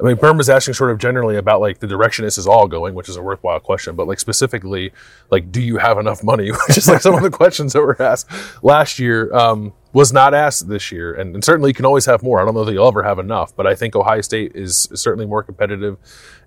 I 0.00 0.02
mean, 0.02 0.16
Berm 0.16 0.36
was 0.36 0.50
asking 0.50 0.74
sort 0.74 0.90
of 0.90 0.98
generally 0.98 1.36
about 1.36 1.60
like 1.60 1.78
the 1.78 1.86
direction 1.86 2.24
this 2.24 2.36
is 2.36 2.48
all 2.48 2.66
going, 2.66 2.94
which 2.94 3.08
is 3.08 3.16
a 3.16 3.22
worthwhile 3.22 3.60
question, 3.60 3.94
but 3.94 4.08
like 4.08 4.18
specifically, 4.18 4.92
like, 5.30 5.52
do 5.52 5.62
you 5.62 5.78
have 5.78 5.98
enough 5.98 6.24
money? 6.24 6.50
Which 6.68 6.76
is 6.76 6.88
like 6.88 7.00
some 7.00 7.14
of 7.14 7.22
the 7.22 7.30
questions 7.30 7.74
that 7.74 7.80
were 7.80 8.00
asked 8.02 8.28
last 8.64 8.98
year 8.98 9.32
um, 9.32 9.72
was 9.92 10.12
not 10.12 10.34
asked 10.34 10.68
this 10.68 10.90
year, 10.90 11.14
and, 11.14 11.34
and 11.34 11.44
certainly 11.44 11.70
you 11.70 11.74
can 11.74 11.84
always 11.84 12.06
have 12.06 12.24
more. 12.24 12.40
I 12.40 12.44
don't 12.44 12.54
know 12.54 12.64
that 12.64 12.72
you'll 12.72 12.88
ever 12.88 13.04
have 13.04 13.20
enough, 13.20 13.54
but 13.54 13.68
I 13.68 13.76
think 13.76 13.94
Ohio 13.94 14.20
State 14.20 14.52
is, 14.56 14.88
is 14.90 15.00
certainly 15.00 15.26
more 15.26 15.44
competitive 15.44 15.96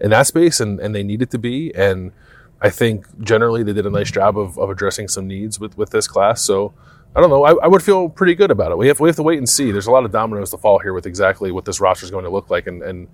in 0.02 0.10
that 0.10 0.28
space, 0.28 0.60
and, 0.60 0.80
and 0.82 0.94
they 0.94 1.04
need 1.04 1.22
it 1.22 1.32
to 1.32 1.40
be, 1.40 1.74
and. 1.76 2.12
I 2.60 2.72
think 2.72 3.06
generally 3.24 3.62
they 3.62 3.72
did 3.72 3.86
a 3.86 3.92
nice 3.92 4.10
job 4.10 4.36
of, 4.36 4.58
of 4.58 4.72
addressing 4.72 5.10
some 5.10 5.28
needs 5.28 5.60
with, 5.60 5.78
with 5.78 5.92
this 5.92 6.08
class. 6.08 6.42
So 6.42 6.74
I 7.16 7.22
don't 7.22 7.30
know. 7.30 7.44
I, 7.44 7.54
I 7.64 7.68
would 7.68 7.84
feel 7.84 8.10
pretty 8.10 8.36
good 8.36 8.52
about 8.52 8.72
it. 8.72 8.78
We 8.78 8.88
have 8.88 9.00
we 9.00 9.10
have 9.10 9.16
to 9.16 9.24
wait 9.24 9.38
and 9.38 9.48
see. 9.48 9.72
There's 9.72 9.88
a 9.88 9.92
lot 9.92 10.06
of 10.06 10.12
dominoes 10.12 10.52
to 10.52 10.58
fall 10.58 10.80
here 10.80 10.94
with 10.94 11.06
exactly 11.06 11.52
what 11.52 11.66
this 11.66 11.80
roster 11.80 12.06
is 12.06 12.12
going 12.12 12.26
to 12.26 12.30
look 12.30 12.50
like. 12.50 12.68
And, 12.68 12.82
and 12.82 13.08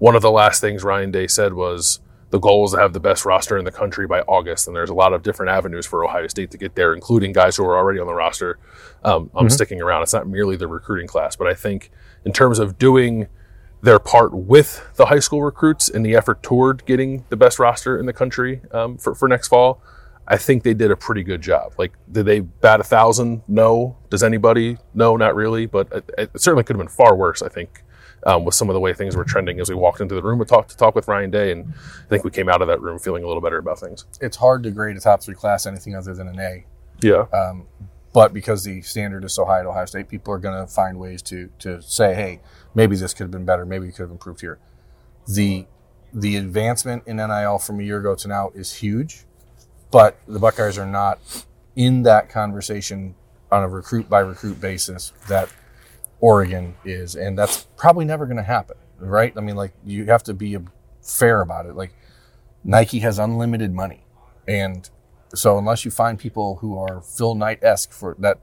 one 0.00 0.16
of 0.16 0.22
the 0.22 0.30
last 0.30 0.62
things 0.62 0.82
Ryan 0.82 1.10
Day 1.10 1.26
said 1.26 1.52
was 1.52 2.00
the 2.30 2.38
goal 2.38 2.64
is 2.64 2.72
to 2.72 2.78
have 2.78 2.94
the 2.94 3.00
best 3.00 3.26
roster 3.26 3.58
in 3.58 3.66
the 3.66 3.70
country 3.70 4.06
by 4.06 4.22
August. 4.22 4.66
And 4.66 4.74
there's 4.74 4.88
a 4.88 4.94
lot 4.94 5.12
of 5.12 5.22
different 5.22 5.50
avenues 5.50 5.84
for 5.84 6.04
Ohio 6.04 6.26
State 6.26 6.50
to 6.52 6.58
get 6.58 6.74
there, 6.74 6.94
including 6.94 7.32
guys 7.32 7.56
who 7.56 7.64
are 7.64 7.76
already 7.76 8.00
on 8.00 8.06
the 8.06 8.14
roster. 8.14 8.58
Um, 9.04 9.30
I'm 9.34 9.50
sticking 9.50 9.82
around. 9.82 10.02
It's 10.02 10.14
not 10.14 10.26
merely 10.26 10.56
the 10.56 10.68
recruiting 10.68 11.06
class, 11.06 11.36
but 11.36 11.46
I 11.46 11.54
think 11.54 11.90
in 12.24 12.32
terms 12.32 12.58
of 12.58 12.78
doing 12.78 13.28
their 13.82 13.98
part 13.98 14.32
with 14.32 14.88
the 14.96 15.06
high 15.06 15.18
school 15.18 15.42
recruits 15.42 15.88
in 15.90 16.02
the 16.02 16.14
effort 16.14 16.42
toward 16.42 16.86
getting 16.86 17.24
the 17.28 17.36
best 17.36 17.58
roster 17.58 17.98
in 17.98 18.06
the 18.06 18.12
country 18.14 18.62
um, 18.72 18.96
for, 18.96 19.14
for 19.14 19.28
next 19.28 19.48
fall, 19.48 19.82
I 20.26 20.38
think 20.38 20.62
they 20.62 20.74
did 20.74 20.90
a 20.90 20.96
pretty 20.96 21.24
good 21.24 21.42
job. 21.42 21.74
Like, 21.76 21.92
did 22.10 22.24
they 22.24 22.40
bat 22.40 22.80
a 22.80 22.84
thousand? 22.84 23.42
No. 23.48 23.98
Does 24.08 24.22
anybody? 24.22 24.78
No, 24.94 25.16
not 25.16 25.34
really. 25.34 25.66
But 25.66 25.88
it, 25.92 26.10
it 26.16 26.40
certainly 26.40 26.64
could 26.64 26.76
have 26.76 26.86
been 26.86 26.88
far 26.88 27.14
worse. 27.14 27.42
I 27.42 27.48
think 27.48 27.82
um, 28.24 28.44
with 28.44 28.54
some 28.54 28.68
of 28.68 28.74
the 28.74 28.80
way 28.80 28.92
things 28.92 29.16
were 29.16 29.24
trending 29.24 29.60
as 29.60 29.68
we 29.68 29.74
walked 29.74 30.00
into 30.00 30.14
the 30.14 30.22
room 30.22 30.38
to 30.38 30.44
talk 30.44 30.68
to 30.68 30.76
talk 30.76 30.94
with 30.94 31.08
Ryan 31.08 31.30
Day, 31.30 31.52
and 31.52 31.72
I 32.04 32.08
think 32.08 32.24
we 32.24 32.30
came 32.30 32.48
out 32.48 32.60
of 32.62 32.68
that 32.68 32.80
room 32.80 32.98
feeling 32.98 33.24
a 33.24 33.26
little 33.26 33.40
better 33.40 33.58
about 33.58 33.78
things. 33.78 34.04
It's 34.20 34.36
hard 34.36 34.62
to 34.64 34.70
grade 34.70 34.96
a 34.96 35.00
top 35.00 35.22
three 35.22 35.34
class 35.34 35.66
anything 35.66 35.94
other 35.96 36.14
than 36.14 36.28
an 36.28 36.38
A. 36.38 36.66
Yeah, 37.02 37.26
Um, 37.32 37.66
but 38.12 38.34
because 38.34 38.64
the 38.64 38.82
standard 38.82 39.24
is 39.24 39.32
so 39.32 39.44
high 39.44 39.60
at 39.60 39.66
Ohio 39.66 39.86
State, 39.86 40.08
people 40.08 40.34
are 40.34 40.38
going 40.38 40.58
to 40.60 40.70
find 40.70 40.98
ways 40.98 41.22
to 41.22 41.50
to 41.60 41.80
say, 41.80 42.14
"Hey, 42.14 42.40
maybe 42.74 42.96
this 42.96 43.14
could 43.14 43.24
have 43.24 43.30
been 43.30 43.44
better. 43.46 43.64
Maybe 43.64 43.86
we 43.86 43.92
could 43.92 44.02
have 44.02 44.10
improved 44.10 44.40
here." 44.40 44.58
The 45.26 45.66
the 46.12 46.36
advancement 46.36 47.04
in 47.06 47.16
NIL 47.16 47.58
from 47.58 47.80
a 47.80 47.82
year 47.84 48.00
ago 48.00 48.14
to 48.16 48.28
now 48.28 48.50
is 48.54 48.74
huge, 48.74 49.24
but 49.90 50.18
the 50.26 50.40
Buckeyes 50.40 50.76
are 50.76 50.86
not 50.86 51.20
in 51.76 52.02
that 52.02 52.28
conversation 52.28 53.14
on 53.50 53.62
a 53.62 53.68
recruit 53.68 54.08
by 54.08 54.20
recruit 54.20 54.60
basis 54.60 55.12
that 55.28 55.48
Oregon 56.20 56.76
is, 56.84 57.16
and 57.16 57.38
that's 57.38 57.66
probably 57.76 58.04
never 58.04 58.26
going 58.26 58.36
to 58.36 58.42
happen, 58.42 58.76
right? 58.98 59.32
I 59.36 59.40
mean, 59.40 59.56
like 59.56 59.72
you 59.84 60.06
have 60.06 60.22
to 60.24 60.34
be 60.34 60.58
fair 61.02 61.40
about 61.40 61.66
it. 61.66 61.74
Like 61.74 61.94
Nike 62.64 63.00
has 63.00 63.18
unlimited 63.18 63.72
money, 63.72 64.04
and 64.46 64.88
so 65.34 65.58
unless 65.58 65.84
you 65.84 65.90
find 65.90 66.18
people 66.18 66.56
who 66.56 66.78
are 66.78 67.00
Phil 67.00 67.34
Knight 67.34 67.62
esque 67.62 67.92
for 67.92 68.16
that 68.18 68.38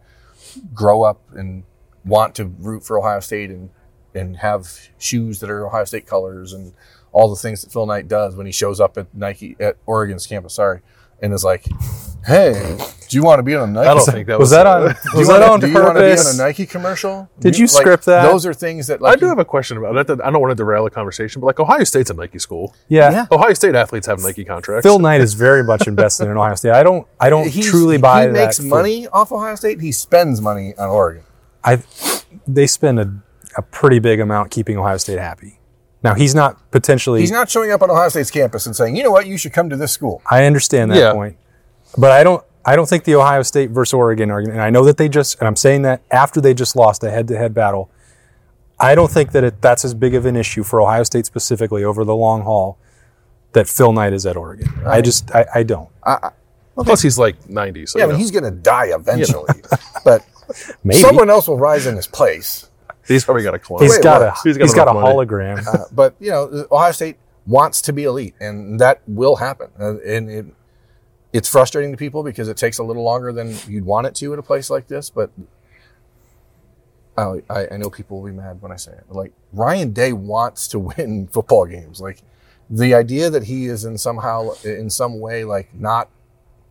grow 0.73 1.03
up 1.03 1.21
and 1.33 1.63
want 2.05 2.35
to 2.35 2.45
root 2.45 2.83
for 2.83 2.99
Ohio 2.99 3.19
State 3.19 3.49
and 3.49 3.69
and 4.15 4.37
have 4.37 4.89
shoes 4.97 5.39
that 5.39 5.49
are 5.49 5.67
Ohio 5.67 5.85
State 5.85 6.07
colors 6.07 6.53
and 6.53 6.73
all 7.11 7.29
the 7.29 7.35
things 7.35 7.61
that 7.61 7.71
Phil 7.71 7.85
Knight 7.85 8.07
does 8.07 8.35
when 8.35 8.45
he 8.45 8.51
shows 8.51 8.79
up 8.79 8.97
at 8.97 9.13
Nike 9.13 9.55
at 9.59 9.77
Oregon's 9.85 10.25
campus. 10.25 10.53
Sorry, 10.53 10.81
and 11.21 11.33
is 11.33 11.43
like, 11.43 11.65
"Hey, 12.25 12.77
do 13.09 13.17
you 13.17 13.23
want 13.23 13.39
to 13.39 13.43
be 13.43 13.55
on 13.55 13.69
a 13.69 13.71
Nike?" 13.71 13.87
I 13.87 13.93
don't 13.93 14.05
think 14.05 14.27
that 14.27 14.39
was 14.39 14.45
was, 14.47 14.51
that 14.51 14.65
on? 14.67 14.83
Was 15.15 15.27
that 15.27 15.41
on 15.41 15.59
do 15.59 15.67
you 15.67 15.73
want 15.73 15.97
to 15.97 16.01
be 16.03 16.11
on 16.19 16.35
a 16.35 16.37
Nike 16.37 16.65
commercial? 16.65 17.29
Did 17.39 17.53
Do 17.53 17.59
you 17.59 17.65
like, 17.65 17.71
script 17.71 18.05
that? 18.05 18.23
Those 18.23 18.45
are 18.45 18.53
things 18.53 18.87
that 18.87 19.01
like 19.01 19.13
I 19.13 19.19
do 19.19 19.27
have 19.27 19.39
a 19.39 19.45
question 19.45 19.77
about 19.77 20.07
that. 20.07 20.23
I 20.25 20.29
don't 20.31 20.41
want 20.41 20.51
to 20.51 20.55
derail 20.55 20.83
the 20.83 20.89
conversation, 20.89 21.39
but 21.41 21.47
like 21.47 21.59
Ohio 21.59 21.83
State's 21.83 22.09
a 22.09 22.13
Nike 22.13 22.39
school. 22.39 22.75
Yeah. 22.87 23.11
Yeah. 23.11 23.25
Ohio 23.31 23.53
State 23.53 23.75
athletes 23.75 24.07
have 24.07 24.21
Nike 24.21 24.45
contracts. 24.45 24.85
Phil 24.85 24.99
Knight 24.99 25.21
is 25.21 25.33
very 25.33 25.63
much 25.63 25.87
invested 25.87 26.25
in 26.25 26.37
Ohio 26.37 26.55
State. 26.55 26.71
I 26.71 26.83
don't. 26.83 27.07
I 27.19 27.29
don't 27.29 27.47
He's- 27.47 27.67
truly 27.69 27.97
buy 27.97 28.27
that. 28.27 28.29
He 28.29 28.33
that. 28.33 28.45
makes 28.45 28.57
for- 28.57 28.63
money 28.65 29.07
off 29.07 29.31
Ohio 29.31 29.55
State. 29.55 29.81
He 29.81 29.91
spends 29.91 30.41
money 30.41 30.75
on 30.77 30.89
Oregon. 30.89 31.23
I. 31.63 31.81
They 32.47 32.67
spend 32.67 32.99
a, 32.99 33.11
a 33.57 33.61
pretty 33.61 33.99
big 33.99 34.19
amount 34.19 34.51
keeping 34.51 34.77
Ohio 34.77 34.97
State 34.97 35.19
happy. 35.19 35.59
Now 36.03 36.13
he's 36.13 36.35
not 36.35 36.69
potentially. 36.71 37.21
He's 37.21 37.31
not 37.31 37.49
showing 37.49 37.71
up 37.71 37.81
on 37.81 37.89
Ohio 37.89 38.09
State's 38.09 38.31
campus 38.31 38.65
and 38.65 38.75
saying, 38.75 38.95
"You 38.95 39.03
know 39.03 39.11
what? 39.11 39.25
You 39.27 39.37
should 39.37 39.53
come 39.53 39.69
to 39.69 39.75
this 39.75 39.91
school." 39.91 40.21
I 40.29 40.45
understand 40.45 40.91
that 40.91 40.97
Yeah. 40.97 41.13
point, 41.13 41.37
but 41.97 42.11
I 42.11 42.23
don't. 42.23 42.43
I 42.65 42.75
don't 42.75 42.87
think 42.87 43.05
the 43.05 43.15
Ohio 43.15 43.43
State 43.43 43.69
versus 43.71 43.93
Oregon 43.93 44.29
argument. 44.29 44.57
And 44.59 44.63
I 44.65 44.69
know 44.69 44.83
that 44.85 44.97
they 44.97 45.07
just. 45.09 45.39
And 45.39 45.47
I'm 45.47 45.55
saying 45.55 45.83
that 45.83 46.01
after 46.11 46.39
they 46.41 46.53
just 46.53 46.75
lost 46.75 47.03
a 47.03 47.09
head-to-head 47.09 47.53
battle. 47.53 47.89
I 48.79 48.93
don't 48.93 49.09
think 49.09 49.31
that 49.31 49.43
it, 49.43 49.61
that's 49.61 49.83
as 49.85 49.93
big 49.95 50.13
of 50.13 50.25
an 50.27 50.35
issue 50.35 50.61
for 50.63 50.79
Ohio 50.81 51.01
State 51.03 51.25
specifically 51.25 51.83
over 51.83 52.03
the 52.05 52.15
long 52.15 52.43
haul 52.43 52.77
that 53.53 53.67
Phil 53.67 53.91
Knight 53.91 54.13
is 54.13 54.25
at 54.25 54.37
Oregon. 54.37 54.69
I 54.85 55.01
just. 55.01 55.31
I, 55.33 55.45
I 55.55 55.63
don't. 55.63 55.89
Plus, 56.75 57.01
he's 57.01 57.17
like 57.17 57.49
90. 57.49 57.87
So 57.87 57.97
Yeah, 57.97 58.03
I 58.03 58.05
you 58.05 58.09
mean, 58.09 58.13
know, 58.13 58.19
he's 58.19 58.29
going 58.31 58.43
to 58.43 58.51
die 58.51 58.85
eventually, 58.93 59.47
but 60.05 60.23
Maybe 60.83 60.99
someone 60.99 61.29
else 61.29 61.47
will 61.47 61.57
rise 61.57 61.87
in 61.87 61.95
his 61.95 62.05
place. 62.05 62.69
He's 63.07 63.23
probably 63.25 63.43
got 63.43 63.53
a 63.55 63.59
clone. 63.59 63.81
he's 63.81 63.91
Wait, 63.91 64.03
got 64.03 64.21
what? 64.21 64.29
a. 64.29 64.41
He's 64.43 64.57
he's 64.57 64.73
got 64.73 64.85
got 64.85 64.97
a 64.97 64.99
money. 64.99 65.15
hologram. 65.15 65.65
Uh, 65.67 65.85
but 65.91 66.15
you 66.19 66.29
know, 66.31 66.65
Ohio 66.71 66.91
State 66.91 67.17
wants 67.45 67.81
to 67.83 67.93
be 67.93 68.03
elite, 68.03 68.35
and 68.39 68.79
that 68.79 69.01
will 69.07 69.37
happen. 69.37 69.69
Uh, 69.79 69.99
and 69.99 70.29
it, 70.29 70.45
it's 71.33 71.49
frustrating 71.49 71.91
to 71.91 71.97
people 71.97 72.23
because 72.23 72.47
it 72.47 72.57
takes 72.57 72.77
a 72.77 72.83
little 72.83 73.03
longer 73.03 73.31
than 73.31 73.55
you'd 73.67 73.85
want 73.85 74.07
it 74.07 74.15
to 74.15 74.33
at 74.33 74.39
a 74.39 74.43
place 74.43 74.69
like 74.69 74.87
this. 74.87 75.09
But 75.09 75.31
I, 77.17 77.41
I 77.49 77.67
I 77.73 77.77
know 77.77 77.89
people 77.89 78.21
will 78.21 78.29
be 78.29 78.35
mad 78.35 78.61
when 78.61 78.71
I 78.71 78.75
say 78.75 78.91
it. 78.91 79.05
Like 79.09 79.33
Ryan 79.53 79.91
Day 79.93 80.13
wants 80.13 80.67
to 80.69 80.79
win 80.97 81.27
football 81.27 81.65
games. 81.65 81.99
Like 82.01 82.21
the 82.69 82.93
idea 82.93 83.29
that 83.29 83.43
he 83.45 83.65
is 83.67 83.85
in 83.85 83.97
somehow 83.97 84.51
in 84.63 84.89
some 84.89 85.19
way 85.19 85.43
like 85.43 85.73
not 85.73 86.09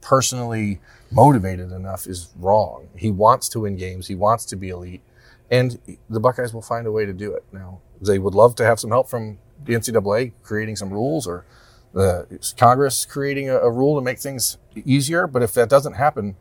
personally 0.00 0.78
motivated 1.10 1.72
enough 1.72 2.06
is 2.06 2.30
wrong. 2.38 2.88
He 2.96 3.10
wants 3.10 3.48
to 3.50 3.60
win 3.60 3.76
games. 3.76 4.06
He 4.06 4.14
wants 4.14 4.44
to 4.46 4.56
be 4.56 4.68
elite, 4.68 5.02
and 5.50 5.78
the 6.08 6.20
Buckeyes 6.20 6.52
will 6.52 6.62
find 6.62 6.86
a 6.86 6.92
way 6.92 7.06
to 7.06 7.12
do 7.12 7.32
it. 7.34 7.44
Now 7.52 7.80
they 8.00 8.18
would 8.18 8.34
love 8.34 8.54
to 8.56 8.64
have 8.64 8.80
some 8.80 8.90
help 8.90 9.08
from 9.08 9.38
the 9.64 9.74
NCAA 9.74 10.32
creating 10.42 10.76
some 10.76 10.90
rules 10.92 11.26
or 11.26 11.44
the 11.92 12.26
Congress 12.58 13.04
creating 13.06 13.48
a, 13.48 13.56
a 13.56 13.70
rule 13.70 13.96
to 13.96 14.02
make 14.02 14.18
things 14.18 14.58
easier. 14.84 15.26
But 15.26 15.42
if 15.42 15.54
that 15.54 15.68
doesn't 15.68 15.94
happen, 15.94 16.36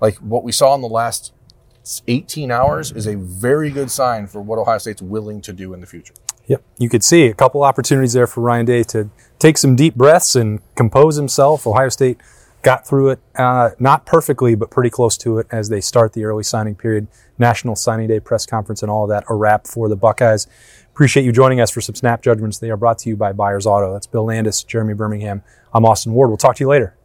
like 0.00 0.16
what 0.16 0.42
we 0.42 0.52
saw 0.52 0.74
in 0.74 0.80
the 0.80 0.88
last 0.88 1.32
18 2.08 2.50
hours 2.50 2.90
is 2.90 3.06
a 3.06 3.14
very 3.16 3.70
good 3.70 3.90
sign 3.90 4.26
for 4.26 4.42
what 4.42 4.58
Ohio 4.58 4.78
State's 4.78 5.02
willing 5.02 5.40
to 5.42 5.52
do 5.52 5.72
in 5.72 5.80
the 5.80 5.86
future. 5.86 6.14
Yep. 6.46 6.62
You 6.78 6.88
could 6.88 7.04
see 7.04 7.26
a 7.26 7.34
couple 7.34 7.62
opportunities 7.62 8.12
there 8.12 8.26
for 8.26 8.40
Ryan 8.40 8.66
Day 8.66 8.82
to 8.84 9.10
take 9.38 9.58
some 9.58 9.76
deep 9.76 9.94
breaths 9.94 10.36
and 10.36 10.60
compose 10.74 11.16
himself. 11.16 11.66
Ohio 11.66 11.88
State 11.88 12.18
got 12.66 12.84
through 12.84 13.10
it, 13.10 13.20
uh, 13.36 13.70
not 13.78 14.04
perfectly, 14.04 14.56
but 14.56 14.72
pretty 14.72 14.90
close 14.90 15.16
to 15.16 15.38
it 15.38 15.46
as 15.52 15.68
they 15.68 15.80
start 15.80 16.14
the 16.14 16.24
early 16.24 16.42
signing 16.42 16.74
period. 16.74 17.06
National 17.38 17.76
Signing 17.76 18.08
Day 18.08 18.18
press 18.18 18.44
conference 18.44 18.82
and 18.82 18.90
all 18.90 19.04
of 19.04 19.08
that 19.08 19.22
a 19.28 19.36
wrap 19.36 19.68
for 19.68 19.88
the 19.88 19.94
Buckeyes. 19.94 20.48
Appreciate 20.92 21.22
you 21.22 21.30
joining 21.30 21.60
us 21.60 21.70
for 21.70 21.80
some 21.80 21.94
snap 21.94 22.22
judgments. 22.22 22.58
They 22.58 22.70
are 22.70 22.76
brought 22.76 22.98
to 22.98 23.08
you 23.08 23.16
by 23.16 23.32
Buyers 23.32 23.66
Auto. 23.66 23.92
That's 23.92 24.08
Bill 24.08 24.24
Landis, 24.24 24.64
Jeremy 24.64 24.94
Birmingham. 24.94 25.44
I'm 25.72 25.84
Austin 25.84 26.12
Ward. 26.12 26.28
We'll 26.28 26.38
talk 26.38 26.56
to 26.56 26.64
you 26.64 26.68
later. 26.68 26.96